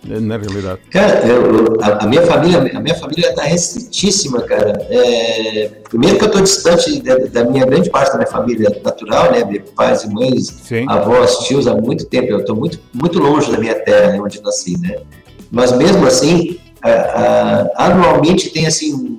na 0.04 0.38
realidade. 0.38 0.80
Cara, 0.90 1.26
eu- 1.26 1.76
a, 1.82 2.04
a 2.04 2.06
minha 2.06 2.22
família, 2.22 2.58
a 2.74 2.80
minha 2.80 2.94
família 2.94 3.28
está 3.28 3.42
restritíssima, 3.42 4.40
cara. 4.42 4.72
É, 4.88 5.70
primeiro 5.90 6.16
que 6.16 6.24
eu 6.24 6.28
estou 6.28 6.42
distante 6.42 7.02
da, 7.02 7.16
da 7.16 7.44
minha 7.44 7.66
grande 7.66 7.90
parte 7.90 8.12
da 8.12 8.16
minha 8.18 8.30
família 8.30 8.70
natural, 8.82 9.32
né? 9.32 9.44
Meus 9.44 9.68
pais 9.72 10.04
e 10.04 10.08
mães, 10.08 10.46
Sim. 10.46 10.86
avós, 10.88 11.40
tios 11.46 11.66
há 11.66 11.74
muito 11.74 12.06
tempo. 12.06 12.28
Eu 12.32 12.38
estou 12.40 12.56
muito, 12.56 12.80
muito 12.94 13.18
longe 13.18 13.52
da 13.52 13.58
minha 13.58 13.74
terra, 13.74 14.12
né, 14.12 14.20
onde 14.20 14.38
eu 14.38 14.42
nasci, 14.42 14.78
né? 14.80 14.96
Mas 15.50 15.76
mesmo 15.76 16.06
assim, 16.06 16.58
anualmente 17.76 18.50
tem 18.50 18.66
assim 18.66 19.18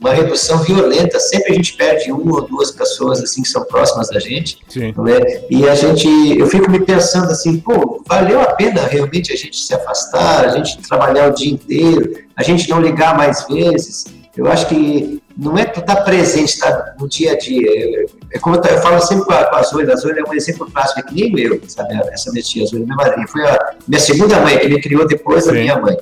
uma 0.00 0.12
redução 0.12 0.58
violenta. 0.58 1.18
Sempre 1.20 1.52
a 1.52 1.54
gente 1.54 1.74
perde 1.74 2.10
uma 2.10 2.40
ou 2.40 2.48
duas 2.48 2.70
pessoas 2.70 3.22
assim 3.22 3.42
que 3.42 3.48
são 3.48 3.64
próximas 3.64 4.08
da 4.08 4.18
gente 4.18 4.58
né? 4.96 5.42
E 5.48 5.68
a 5.68 5.74
gente, 5.74 6.08
eu 6.36 6.46
fico 6.46 6.70
me 6.70 6.80
pensando 6.80 7.30
assim, 7.30 7.58
pô, 7.58 8.02
valeu 8.06 8.40
a 8.40 8.46
pena 8.46 8.82
realmente 8.82 9.32
a 9.32 9.36
gente 9.36 9.56
se 9.56 9.72
afastar, 9.72 10.44
a 10.44 10.48
gente 10.56 10.78
trabalhar 10.78 11.30
o 11.30 11.34
dia 11.34 11.52
inteiro, 11.52 12.18
a 12.36 12.42
gente 12.42 12.68
não 12.68 12.80
ligar 12.80 13.16
mais 13.16 13.46
vezes. 13.46 14.06
Eu 14.36 14.50
acho 14.50 14.66
que 14.66 15.22
não 15.36 15.58
é 15.58 15.64
tu 15.64 15.80
estar 15.80 15.96
presente, 15.96 16.54
estar 16.54 16.94
no 16.98 17.06
dia 17.06 17.32
a 17.32 17.38
dia. 17.38 17.68
É, 17.68 18.04
é 18.34 18.38
como 18.38 18.56
eu, 18.56 18.62
eu 18.62 18.80
falo 18.80 19.00
sempre 19.00 19.26
com 19.26 19.32
a, 19.32 19.44
com 19.44 19.56
a 19.56 19.62
Zoila, 19.62 19.92
a 19.92 19.96
Zoila 19.96 20.20
é 20.20 20.30
um 20.30 20.34
exemplo 20.34 20.70
clássico, 20.70 21.00
é 21.00 21.02
que 21.02 21.14
nem 21.14 21.38
eu, 21.38 21.60
sabe? 21.68 21.94
Essa 22.10 22.30
minha 22.30 22.42
tia, 22.42 22.64
a 22.64 22.66
Zoila, 22.66 22.84
minha 22.86 22.96
madrinha, 22.96 23.28
foi 23.28 23.46
a 23.46 23.74
minha 23.86 24.00
segunda 24.00 24.40
mãe, 24.40 24.58
que 24.58 24.68
me 24.68 24.80
criou 24.80 25.06
depois 25.06 25.44
da 25.44 25.52
Sim. 25.52 25.60
minha 25.60 25.78
mãe. 25.78 25.96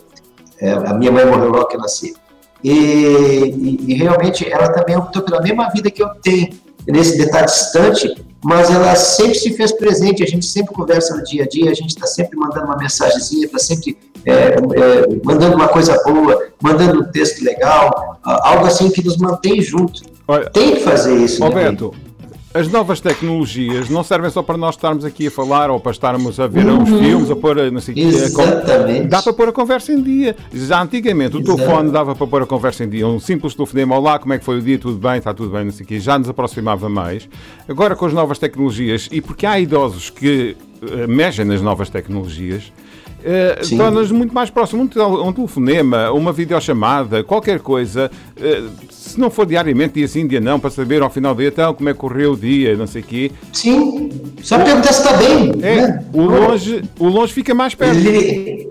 É, 0.60 0.72
a 0.72 0.94
minha 0.94 1.10
mãe 1.12 1.24
morreu 1.24 1.48
logo 1.50 1.66
que 1.66 1.76
eu 1.76 1.80
nasci. 1.80 2.14
E, 2.62 2.70
e- 2.70 3.78
e 3.88 3.94
realmente 3.94 4.46
ela 4.50 4.70
também 4.72 4.96
optou 4.96 5.22
pela 5.22 5.40
mesma 5.40 5.70
vida 5.70 5.90
que 5.90 6.02
eu 6.02 6.08
tenho, 6.22 6.50
nesse 6.86 7.16
detalhe 7.16 7.46
distante, 7.46 8.14
mas 8.44 8.70
ela 8.70 8.94
sempre 8.94 9.34
se 9.34 9.52
fez 9.54 9.72
presente, 9.72 10.22
a 10.22 10.26
gente 10.26 10.44
sempre 10.46 10.74
conversa 10.74 11.16
no 11.16 11.22
dia 11.24 11.44
a 11.44 11.48
dia, 11.48 11.70
a 11.70 11.74
gente 11.74 11.90
está 11.90 12.06
sempre 12.06 12.38
mandando 12.38 12.66
uma 12.66 12.76
mensagenzinha, 12.76 13.46
está 13.46 13.58
sempre 13.58 13.96
é, 14.24 14.32
é, 14.32 14.56
mandando 15.24 15.56
uma 15.56 15.68
coisa 15.68 16.00
boa, 16.04 16.48
mandando 16.62 17.00
um 17.00 17.04
texto 17.10 17.42
legal, 17.42 18.18
algo 18.22 18.66
assim 18.66 18.90
que 18.90 19.02
nos 19.04 19.16
mantém 19.16 19.60
junto. 19.62 20.02
Olha, 20.28 20.48
Tem 20.50 20.74
que 20.76 20.80
fazer 20.80 21.16
isso, 21.16 21.40
né? 21.40 21.46
As 22.52 22.66
novas 22.66 23.00
tecnologias 23.00 23.88
não 23.88 24.02
servem 24.02 24.28
só 24.28 24.42
para 24.42 24.56
nós 24.56 24.74
estarmos 24.74 25.04
aqui 25.04 25.28
a 25.28 25.30
falar 25.30 25.70
ou 25.70 25.78
para 25.78 25.92
estarmos 25.92 26.40
a 26.40 26.48
ver 26.48 26.66
uns 26.66 26.88
filmes, 26.88 27.30
a 27.30 27.36
pôr 27.36 27.70
não 27.70 27.80
sei 27.80 27.94
a 27.94 28.08
Exatamente. 28.08 29.06
Dá 29.06 29.22
para 29.22 29.32
pôr 29.32 29.48
a 29.50 29.52
conversa 29.52 29.92
em 29.92 30.02
dia. 30.02 30.34
Já 30.52 30.82
antigamente 30.82 31.36
o 31.36 31.40
Exato. 31.40 31.58
telefone 31.58 31.92
dava 31.92 32.12
para 32.12 32.26
pôr 32.26 32.42
a 32.42 32.46
conversa 32.46 32.82
em 32.82 32.88
dia. 32.88 33.06
Um 33.06 33.20
simples 33.20 33.54
telefonema, 33.54 33.96
olá, 33.96 34.18
como 34.18 34.32
é 34.34 34.38
que 34.40 34.44
foi 34.44 34.58
o 34.58 34.62
dia? 34.62 34.80
Tudo 34.80 34.98
bem? 34.98 35.18
Está 35.18 35.32
tudo 35.32 35.50
bem? 35.50 35.64
Não 35.64 35.70
sei 35.70 35.84
o 35.84 35.88
quê. 35.88 36.00
Já 36.00 36.18
nos 36.18 36.28
aproximava 36.28 36.88
mais. 36.88 37.28
Agora 37.68 37.94
com 37.94 38.06
as 38.06 38.12
novas 38.12 38.36
tecnologias, 38.36 39.08
e 39.12 39.20
porque 39.20 39.46
há 39.46 39.60
idosos 39.60 40.10
que 40.10 40.56
eh, 40.82 41.06
mexem 41.06 41.44
nas 41.44 41.62
novas 41.62 41.88
tecnologias, 41.88 42.72
Sim. 43.62 43.76
torna-nos 43.76 44.10
muito 44.10 44.34
mais 44.34 44.50
próximos. 44.50 44.96
Um, 44.96 45.28
um 45.28 45.32
telefonema, 45.32 46.10
uma 46.10 46.32
videochamada, 46.32 47.22
qualquer 47.22 47.60
coisa, 47.60 48.10
eh, 48.36 48.62
se 49.00 49.18
não 49.18 49.30
for 49.30 49.46
diariamente, 49.46 49.94
dia 49.94 50.06
sim, 50.06 50.26
dia 50.26 50.40
não, 50.40 50.60
para 50.60 50.68
saber 50.68 51.00
ao 51.00 51.08
final 51.08 51.34
do 51.34 51.38
dia, 51.38 51.48
então, 51.48 51.72
como 51.72 51.88
é 51.88 51.92
que 51.94 51.98
correu 51.98 52.32
o 52.32 52.36
dia, 52.36 52.76
não 52.76 52.86
sei 52.86 53.00
o 53.00 53.04
quê. 53.04 53.32
Sim, 53.50 54.10
só 54.42 54.58
perguntar 54.58 54.92
se 54.92 55.00
está 55.00 55.16
bem. 55.16 55.52
É, 55.62 55.86
né? 55.86 56.04
o 56.12 56.22
longe, 56.22 56.84
o 56.98 57.08
longe 57.08 57.32
fica 57.32 57.54
mais 57.54 57.74
perto. 57.74 57.96
Ele, 57.96 58.70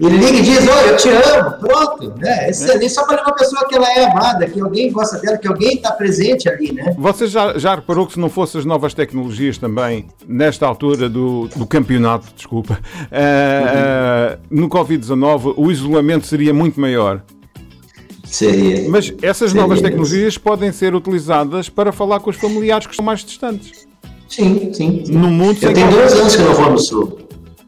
ele 0.00 0.16
liga 0.16 0.38
e 0.38 0.42
diz, 0.42 0.66
olha, 0.66 0.86
eu 0.88 0.96
te 0.96 1.08
amo, 1.08 1.50
pronto. 1.60 2.14
Né? 2.18 2.50
Excelente, 2.50 2.90
só 2.90 3.06
para 3.06 3.22
uma 3.22 3.32
pessoa 3.32 3.64
que 3.68 3.76
ela 3.76 3.88
é 3.92 4.06
amada, 4.06 4.46
que 4.48 4.60
alguém 4.60 4.90
gosta 4.90 5.18
dela, 5.18 5.38
que 5.38 5.46
alguém 5.46 5.74
está 5.74 5.92
presente 5.92 6.48
ali, 6.48 6.72
né? 6.72 6.92
Você 6.98 7.28
já, 7.28 7.56
já 7.56 7.76
reparou 7.76 8.06
que 8.06 8.14
se 8.14 8.18
não 8.18 8.28
fossem 8.28 8.58
as 8.58 8.64
novas 8.64 8.92
tecnologias 8.92 9.56
também, 9.56 10.06
nesta 10.26 10.66
altura 10.66 11.08
do, 11.08 11.46
do 11.54 11.64
campeonato, 11.64 12.26
desculpa, 12.34 12.80
eh, 13.12 13.62
eh, 14.32 14.38
no 14.50 14.68
Covid-19, 14.68 15.54
o 15.56 15.70
isolamento 15.70 16.26
seria 16.26 16.52
muito 16.52 16.80
maior. 16.80 17.22
Seria. 18.30 18.88
Mas 18.88 19.12
essas 19.22 19.50
Seria 19.50 19.62
novas 19.62 19.78
isso. 19.78 19.84
tecnologias 19.84 20.38
podem 20.38 20.72
ser 20.72 20.94
utilizadas 20.94 21.68
para 21.68 21.90
falar 21.90 22.20
com 22.20 22.30
os 22.30 22.36
familiares 22.36 22.86
que 22.86 22.92
estão 22.92 23.04
mais 23.04 23.24
distantes. 23.24 23.86
Sim, 24.28 24.72
sim. 24.72 25.04
sim. 25.04 25.12
No 25.12 25.28
mundo 25.28 25.58
Eu 25.60 25.72
tenho 25.74 25.90
dois 25.90 26.12
anos 26.14 26.36
que 26.36 26.42
não 26.42 26.54
vou 26.54 26.70
no 26.70 26.78
sul. 26.78 27.18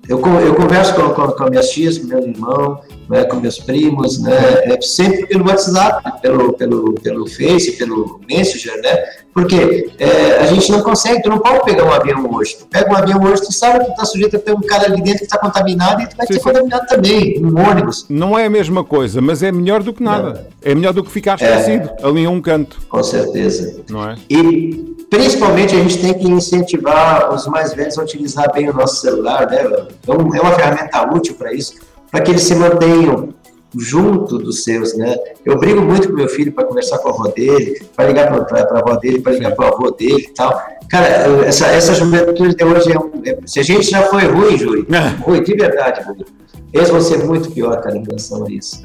Eu, 0.08 0.20
eu 0.40 0.54
converso 0.54 0.94
com, 0.94 1.10
com, 1.10 1.28
com 1.32 1.50
minhas 1.50 1.70
tias, 1.70 1.98
com 1.98 2.06
meu 2.06 2.20
irmão, 2.20 2.80
né, 3.08 3.24
com 3.24 3.36
meus 3.36 3.58
primos, 3.58 4.20
né, 4.20 4.32
é 4.64 4.80
sempre 4.80 5.26
pelo 5.26 5.46
WhatsApp, 5.46 6.20
pelo, 6.20 6.52
pelo, 6.54 6.94
pelo 6.94 7.26
Face, 7.28 7.72
pelo 7.72 8.20
Messenger, 8.28 8.80
né? 8.82 8.96
Porque 9.34 9.90
é, 9.98 10.40
a 10.40 10.46
gente 10.46 10.70
não 10.70 10.82
consegue, 10.82 11.22
tu 11.22 11.30
não 11.30 11.38
pode 11.38 11.64
pegar 11.64 11.84
um 11.84 11.90
avião 11.92 12.30
hoje. 12.34 12.56
Tu 12.58 12.66
pega 12.66 12.92
um 12.92 12.96
avião 12.96 13.22
hoje, 13.22 13.42
tu 13.42 13.52
sabe 13.52 13.78
que 13.84 13.90
tu 13.92 13.96
tá 13.96 14.04
sujeito 14.04 14.36
a 14.36 14.38
ter 14.38 14.52
um 14.52 14.60
cara 14.60 14.84
ali 14.86 15.00
dentro 15.00 15.20
que 15.20 15.24
está 15.24 15.38
contaminado 15.38 16.02
e 16.02 16.06
tu 16.06 16.16
vai 16.16 16.26
Sim, 16.26 16.34
ser 16.34 16.38
sim. 16.40 16.44
contaminado 16.44 16.86
também, 16.86 17.42
um 17.42 17.58
ônibus, 17.70 18.04
Não 18.10 18.38
é 18.38 18.44
a 18.44 18.50
mesma 18.50 18.84
coisa, 18.84 19.22
mas 19.22 19.42
é 19.42 19.50
melhor 19.50 19.82
do 19.82 19.92
que 19.94 20.02
nada. 20.02 20.46
É 20.60 20.74
melhor 20.74 20.92
do 20.92 21.02
que 21.02 21.10
ficar 21.10 21.36
esquecido 21.40 21.88
ali 22.02 22.26
a 22.26 22.30
um 22.30 22.42
canto, 22.42 22.78
com 22.88 23.02
certeza. 23.02 23.80
não 23.88 24.10
é? 24.10 24.16
E 24.28 24.94
principalmente 25.08 25.74
a 25.74 25.78
gente 25.78 25.98
tem 25.98 26.12
que 26.14 26.28
incentivar 26.28 27.32
os 27.34 27.46
mais 27.46 27.72
velhos 27.74 27.98
a 27.98 28.02
utilizar 28.02 28.52
bem 28.52 28.68
o 28.68 28.74
nosso 28.74 29.00
celular, 29.00 29.48
né? 29.50 29.62
É 30.06 30.10
um- 30.12 30.34
é 30.34 30.40
uma 30.40 30.52
ferramenta 30.52 31.02
útil 31.14 31.34
para 31.36 31.52
isso, 31.54 31.74
para 32.10 32.20
que 32.20 32.30
eles 32.32 32.42
se 32.42 32.54
mantenham 32.54 33.30
junto 33.78 34.38
dos 34.38 34.64
seus, 34.64 34.96
né? 34.96 35.16
Eu 35.44 35.58
brigo 35.58 35.80
muito 35.80 36.08
com 36.08 36.14
meu 36.14 36.28
filho 36.28 36.52
para 36.52 36.64
conversar 36.64 36.98
com 36.98 37.08
a 37.08 37.12
avó 37.12 37.28
dele, 37.28 37.82
para 37.96 38.06
ligar 38.06 38.30
para 38.46 38.60
a 38.60 38.78
avó 38.78 38.96
dele, 38.96 39.20
para 39.20 39.32
ligar 39.32 39.52
para 39.54 39.70
o 39.70 39.74
avô 39.74 39.90
dele 39.90 40.26
e 40.28 40.34
tal. 40.34 40.60
Cara, 40.88 41.06
essa, 41.46 41.66
essa 41.68 41.94
juventude 41.94 42.54
de 42.54 42.64
hoje 42.64 42.92
é 42.92 42.98
um. 42.98 43.10
é- 43.24 43.38
se 43.46 43.60
a 43.60 43.62
gente 43.62 43.88
já 43.90 44.02
foi 44.02 44.24
ruim, 44.26 44.58
Júlio, 44.58 44.86
É. 44.94 45.08
ruim, 45.22 45.42
de 45.42 45.54
verdade, 45.54 46.04
Júlio, 46.04 46.26
eles 46.72 46.90
vão 46.90 47.00
ser 47.00 47.24
muito 47.24 47.50
pior, 47.50 47.80
cara, 47.80 47.96
em 47.96 48.04
relação 48.04 48.46
a 48.46 48.50
isso. 48.50 48.84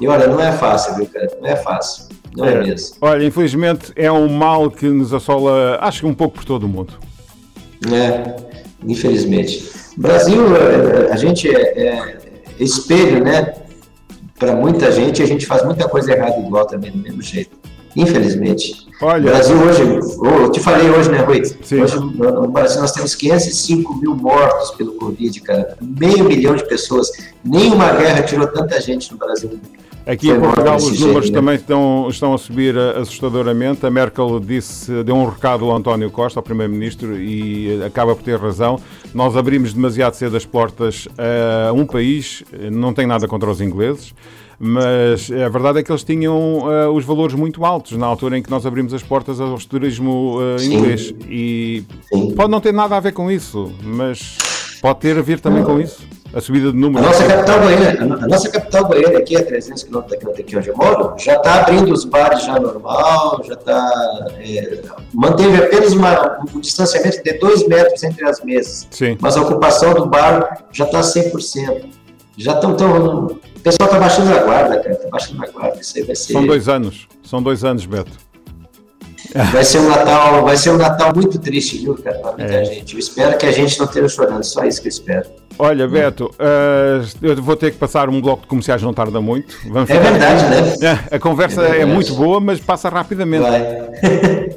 E 0.00 0.06
olha, 0.06 0.28
não 0.28 0.40
é 0.40 0.52
fácil, 0.52 0.94
viu, 0.94 1.06
cara? 1.06 1.28
Não 1.40 1.48
é 1.48 1.56
fácil. 1.56 2.04
Não 2.36 2.44
é, 2.44 2.60
mesmo. 2.62 2.96
Olha, 3.00 3.24
infelizmente 3.24 3.92
é 3.96 4.12
um 4.12 4.28
mal 4.28 4.70
que 4.70 4.86
nos 4.88 5.12
assola, 5.12 5.78
acho 5.80 6.00
que 6.00 6.06
um 6.06 6.14
pouco 6.14 6.36
por 6.36 6.44
todo 6.44 6.64
o 6.64 6.68
mundo. 6.68 6.92
É, 7.92 8.36
infelizmente. 8.86 9.68
Brasil, 9.96 10.42
é, 10.56 11.12
a 11.12 11.16
gente 11.16 11.48
é, 11.48 11.78
é 11.80 12.16
espelho, 12.60 13.24
né? 13.24 13.52
Para 14.38 14.54
muita 14.54 14.90
gente, 14.92 15.22
a 15.22 15.26
gente 15.26 15.46
faz 15.46 15.64
muita 15.64 15.88
coisa 15.88 16.12
errada 16.12 16.38
igual 16.38 16.64
também, 16.66 16.90
do 16.92 16.98
mesmo 16.98 17.20
jeito. 17.22 17.56
Infelizmente. 17.96 18.86
Olha- 19.02 19.20
O 19.30 19.34
Brasil 19.34 19.56
hoje, 19.60 19.82
eu 20.42 20.50
te 20.52 20.60
falei 20.60 20.88
hoje, 20.90 21.10
né, 21.10 21.18
Rui? 21.18 21.42
Sim. 21.62 21.80
Hoje 21.82 21.96
no 21.98 22.06
no 22.42 22.48
Brasil 22.48 22.80
nós 22.80 22.92
temos 22.92 23.14
505 23.14 23.94
mil 23.96 24.14
mortos 24.14 24.70
pelo 24.72 24.92
Covid, 24.92 25.40
cara. 25.40 25.76
Meio 25.80 26.24
milhão 26.24 26.54
de 26.54 26.64
pessoas. 26.68 27.10
Nenhuma 27.44 27.92
guerra 27.92 28.22
tirou 28.22 28.46
tanta 28.46 28.80
gente 28.80 29.10
no 29.10 29.18
Brasil. 29.18 29.58
Aqui 30.08 30.30
em 30.30 30.40
Portugal 30.40 30.76
os 30.76 30.98
números 30.98 31.28
também 31.28 31.56
estão, 31.56 32.08
estão 32.08 32.32
a 32.32 32.38
subir 32.38 32.74
eh, 32.74 32.98
assustadoramente. 32.98 33.84
A 33.84 33.90
Merkel 33.90 34.40
disse, 34.40 35.04
deu 35.04 35.14
um 35.14 35.26
recado 35.26 35.66
ao 35.66 35.76
António 35.76 36.10
Costa, 36.10 36.38
ao 36.38 36.42
Primeiro-Ministro, 36.42 37.20
e 37.20 37.78
eh, 37.78 37.84
acaba 37.84 38.16
por 38.16 38.22
ter 38.22 38.38
razão. 38.38 38.80
Nós 39.12 39.36
abrimos 39.36 39.74
demasiado 39.74 40.14
cedo 40.14 40.34
as 40.34 40.46
portas 40.46 41.06
a 41.68 41.74
um 41.74 41.84
país, 41.84 42.42
eh, 42.54 42.70
não 42.70 42.94
tem 42.94 43.06
nada 43.06 43.28
contra 43.28 43.50
os 43.50 43.60
ingleses, 43.60 44.14
mas 44.58 45.30
a 45.30 45.48
verdade 45.50 45.80
é 45.80 45.82
que 45.82 45.92
eles 45.92 46.02
tinham 46.02 46.72
eh, 46.72 46.88
os 46.88 47.04
valores 47.04 47.34
muito 47.34 47.62
altos 47.62 47.92
na 47.92 48.06
altura 48.06 48.38
em 48.38 48.42
que 48.42 48.50
nós 48.50 48.64
abrimos 48.64 48.94
as 48.94 49.02
portas 49.02 49.38
ao 49.42 49.58
turismo 49.58 50.38
Sim. 50.56 50.74
inglês. 50.74 51.14
E 51.28 51.84
pode 52.34 52.50
não 52.50 52.62
ter 52.62 52.72
nada 52.72 52.96
a 52.96 53.00
ver 53.00 53.12
com 53.12 53.30
isso, 53.30 53.70
mas 53.84 54.38
pode 54.80 55.00
ter 55.00 55.18
a 55.18 55.22
ver 55.22 55.40
também 55.40 55.64
com 55.64 55.80
isso. 55.80 56.06
A 56.32 56.42
subida 56.42 56.70
de 56.70 56.76
A 56.76 56.80
números. 56.80 57.06
nossa 57.06 57.26
capital 57.26 57.60
Goiânia, 57.60 58.02
a 58.02 58.26
nossa 58.28 58.50
capital 58.50 58.84
Goiânia 58.84 59.18
aqui 59.18 59.36
a 59.36 59.44
300 59.44 59.82
quilômetros 59.82 60.36
daqui, 60.36 60.56
onde 60.58 60.68
eu 60.68 60.76
moro, 60.76 61.14
já 61.18 61.36
está 61.36 61.60
abrindo 61.62 61.90
os 61.90 62.04
bares 62.04 62.44
já 62.44 62.60
normal, 62.60 63.42
já 63.46 63.54
está 63.54 64.26
manteve 65.14 65.56
apenas 65.64 65.92
uma, 65.94 66.38
um 66.54 66.60
distanciamento 66.60 67.22
de 67.22 67.32
2 67.38 67.66
metros 67.66 68.02
entre 68.02 68.28
as 68.28 68.42
mesas, 68.42 68.86
Sim. 68.90 69.16
mas 69.20 69.36
a 69.38 69.42
ocupação 69.42 69.94
do 69.94 70.06
bar 70.06 70.64
já 70.70 70.84
está 70.84 71.00
100%. 71.00 71.86
Já 72.36 72.52
estão 72.52 72.76
tão, 72.76 73.24
o 73.26 73.60
pessoal 73.64 73.88
está 73.88 73.98
baixando 73.98 74.32
a 74.32 74.42
guarda, 74.44 74.78
cara, 74.78 74.92
está 74.92 75.08
baixando 75.08 75.42
a 75.42 75.46
guarda, 75.48 75.80
isso 75.80 75.98
aí 75.98 76.04
vai 76.04 76.14
ser. 76.14 76.32
São 76.34 76.46
dois 76.46 76.68
anos. 76.68 77.08
São 77.24 77.42
dois 77.42 77.64
anos, 77.64 77.84
Beto. 77.84 78.12
Vai 79.52 79.64
ser 79.64 79.78
um 79.78 79.88
Natal, 79.88 80.42
vai 80.42 80.56
ser 80.56 80.70
um 80.70 80.76
Natal 80.76 81.12
muito 81.14 81.38
triste, 81.38 81.78
viu, 81.78 81.94
cara, 81.96 82.18
para 82.18 82.32
muita 82.32 82.64
gente. 82.64 82.94
Eu 82.94 82.98
espero 82.98 83.36
que 83.36 83.46
a 83.46 83.52
gente 83.52 83.78
não 83.78 83.86
esteja 83.86 84.08
chorando, 84.08 84.42
só 84.42 84.64
isso 84.64 84.80
que 84.80 84.88
eu 84.88 84.90
espero. 84.90 85.26
Olha, 85.58 85.88
Beto, 85.88 86.30
eh, 86.38 87.00
eu 87.20 87.42
vou 87.42 87.56
ter 87.56 87.72
que 87.72 87.78
passar 87.78 88.08
um 88.08 88.20
bloco 88.20 88.42
de 88.42 88.48
comerciais, 88.48 88.80
não 88.80 88.94
tarda 88.94 89.20
muito. 89.20 89.56
Vamos 89.66 89.90
É 89.90 89.98
verdade, 89.98 90.44
né? 90.44 90.76
É, 91.10 91.16
A 91.16 91.18
conversa 91.18 91.62
É 91.62 91.80
é, 91.80 91.84
muito 91.84 92.14
boa, 92.14 92.40
mas 92.40 92.60
passa 92.60 92.88
rapidamente. 92.88 93.42
Vai. 93.42 93.60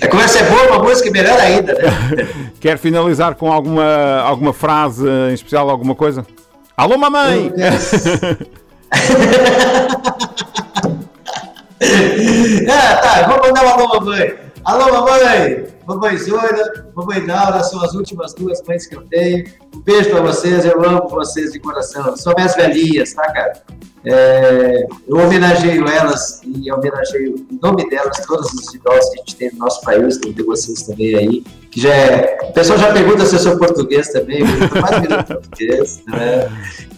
A 0.00 0.08
conversa 0.08 0.38
é 0.38 0.48
boa, 0.48 0.66
uma 0.68 0.78
música 0.84 1.10
melhor 1.10 1.38
ainda, 1.38 1.74
né? 1.74 2.28
Quer 2.58 2.78
finalizar 2.78 3.34
com 3.34 3.52
alguma, 3.52 4.22
alguma 4.22 4.54
frase 4.54 5.06
em 5.06 5.34
especial, 5.34 5.68
alguma 5.68 5.94
coisa? 5.94 6.24
Alô, 6.74 6.96
mamãe! 6.96 7.52
Ah, 12.70 12.96
tá, 12.96 13.28
vou 13.28 13.40
mandar 13.40 13.64
um 13.64 13.68
alô, 13.68 13.88
mamãe. 14.00 14.34
Alô, 14.64 14.92
mamãe. 14.92 15.66
Mamãe 15.86 16.18
Zora, 16.18 16.86
mamãe 16.94 17.24
Laura, 17.24 17.64
são 17.64 17.82
as 17.82 17.94
últimas 17.94 18.34
duas 18.34 18.62
mães 18.68 18.86
que 18.86 18.94
eu 18.94 19.00
tenho. 19.04 19.46
Um 19.74 19.80
beijo 19.80 20.10
pra 20.10 20.20
vocês, 20.20 20.66
eu 20.66 20.84
amo 20.84 21.08
vocês 21.08 21.52
de 21.52 21.60
coração. 21.60 22.14
São 22.14 22.34
minhas 22.36 22.54
velhinhas, 22.54 23.14
tá, 23.14 23.32
cara? 23.32 23.62
É, 24.04 24.86
eu 25.08 25.16
homenageio 25.16 25.88
elas 25.88 26.42
e 26.44 26.70
homenageio 26.70 27.46
em 27.50 27.58
nome 27.60 27.88
delas 27.88 28.18
todos 28.26 28.52
os 28.52 28.74
idosos 28.74 29.10
que 29.10 29.16
a 29.16 29.18
gente 29.20 29.36
tem 29.36 29.52
no 29.52 29.58
nosso 29.58 29.80
país, 29.80 30.18
tem 30.18 30.32
vocês 30.34 30.82
também 30.82 31.14
aí, 31.16 31.44
que 31.70 31.80
já 31.80 31.94
é. 31.94 32.38
O 32.42 32.52
pessoal 32.52 32.78
já 32.78 32.92
pergunta 32.92 33.24
se 33.24 33.34
eu 33.34 33.38
sou 33.38 33.58
português 33.58 34.08
também, 34.08 34.40
eu 34.40 34.68
tô 34.68 34.80
mais 34.80 35.00
virando 35.00 35.24
português. 35.24 36.02
Né? 36.06 36.48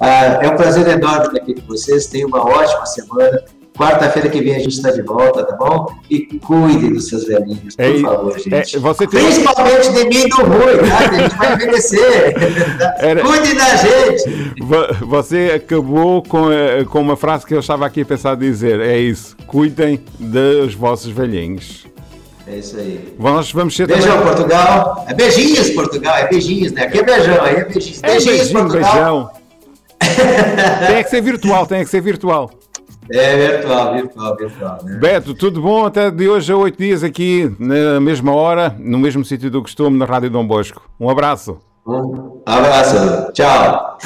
Ah, 0.00 0.40
é 0.42 0.48
um 0.48 0.56
prazer 0.56 0.88
enorme 0.88 1.26
estar 1.26 1.38
aqui 1.38 1.54
com 1.54 1.66
vocês, 1.68 2.06
tenham 2.06 2.28
uma 2.28 2.44
ótima 2.44 2.84
semana. 2.86 3.42
Quarta-feira 3.76 4.28
que 4.28 4.40
vem 4.42 4.56
a 4.56 4.58
gente 4.58 4.72
está 4.76 4.90
de 4.90 5.00
volta, 5.00 5.42
tá 5.44 5.56
bom? 5.56 5.86
E 6.10 6.20
cuidem 6.38 6.92
dos 6.92 7.08
seus 7.08 7.24
velhinhos, 7.24 7.74
por 7.76 7.82
É, 7.84 7.98
favor, 8.00 8.32
é, 8.36 8.38
gente. 8.38 8.78
tem- 8.80 9.08
Principalmente 9.08 9.92
de 9.92 10.04
mim 10.04 10.24
e 10.24 10.28
do 10.28 10.36
Rui, 10.36 10.76
tá? 10.88 10.98
A 10.98 11.12
gente 11.22 11.36
vai 11.36 11.54
envelhecer. 11.54 12.34
Era- 12.98 13.22
Cuidem 13.22 13.54
da 13.54 13.76
gente. 13.76 14.54
Vo- 14.60 15.06
Você 15.06 15.52
acabou 15.56 16.22
com, 16.22 16.52
eh, 16.52 16.84
com 16.84 17.00
uma 17.00 17.16
frase 17.16 17.46
que 17.46 17.54
eu 17.54 17.60
estava 17.60 17.86
aqui 17.86 18.02
a 18.02 18.04
pensar 18.04 18.36
dizer. 18.36 18.80
É 18.80 18.98
isso. 18.98 19.34
Cuidem 19.46 20.00
dos 20.18 20.74
vossos 20.74 21.10
velhinhos. 21.10 21.86
É 22.46 22.56
isso 22.56 22.76
aí. 22.76 23.14
Nós 23.18 23.50
vamos 23.52 23.74
ser 23.76 23.86
Beijão, 23.86 24.18
também... 24.18 24.26
Portugal. 24.34 25.04
É 25.08 25.14
beijinhos, 25.14 25.70
Portugal. 25.70 26.16
É 26.16 26.28
beijinhos, 26.28 26.72
né? 26.72 26.82
Aqui 26.82 26.98
é 26.98 27.02
beijão, 27.02 27.42
aí 27.44 27.54
é 27.56 27.64
beijinhos. 27.64 28.00
É, 28.02 28.10
Beijinhos, 28.10 28.36
beijinho, 28.38 28.60
Portugal. 28.60 28.92
beijão. 28.92 29.30
tem 30.88 31.02
que 31.04 31.08
ser 31.10 31.20
virtual, 31.22 31.66
tem 31.66 31.84
que 31.84 31.90
ser 31.90 32.00
virtual. 32.02 32.50
É 33.12 33.36
virtual, 33.36 33.94
virtual, 33.94 34.36
virtual. 34.36 34.78
Né? 34.84 34.96
Beto, 34.98 35.34
tudo 35.34 35.60
bom? 35.60 35.84
Até 35.84 36.10
de 36.10 36.28
hoje 36.28 36.52
a 36.52 36.56
oito 36.56 36.78
dias 36.78 37.02
aqui, 37.02 37.54
na 37.58 37.98
mesma 37.98 38.32
hora, 38.32 38.76
no 38.78 38.98
mesmo 38.98 39.24
sítio 39.24 39.50
do 39.50 39.62
costume, 39.62 39.98
na 39.98 40.04
Rádio 40.04 40.30
Dom 40.30 40.46
Bosco. 40.46 40.88
Um 40.98 41.10
abraço. 41.10 41.58
Um 41.84 42.40
abraço. 42.46 43.32
Tchau. 43.32 43.98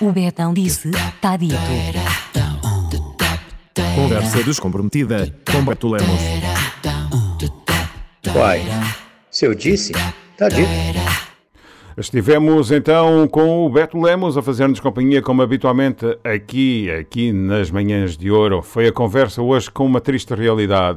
O 0.00 0.12
Betão 0.12 0.54
disse, 0.54 0.90
tá 1.20 1.36
dito. 1.36 1.56
Conversa 3.94 4.42
descomprometida 4.42 5.34
com 5.50 5.62
Beto 5.62 5.88
Lemos. 5.88 6.20
Uai, 8.34 8.62
se 9.30 9.44
eu 9.44 9.54
disse, 9.54 9.92
tá 10.38 10.48
dito. 10.48 11.01
Estivemos 11.96 12.70
então 12.70 13.28
com 13.28 13.66
o 13.66 13.68
Beto 13.68 14.00
Lemos 14.00 14.36
a 14.38 14.42
fazer-nos 14.42 14.80
companhia, 14.80 15.20
como 15.20 15.42
habitualmente, 15.42 16.06
aqui, 16.24 16.90
aqui 16.90 17.32
nas 17.32 17.70
manhãs 17.70 18.16
de 18.16 18.30
ouro. 18.30 18.62
Foi 18.62 18.88
a 18.88 18.92
conversa 18.92 19.42
hoje 19.42 19.70
com 19.70 19.84
uma 19.84 20.00
triste 20.00 20.34
realidade. 20.34 20.90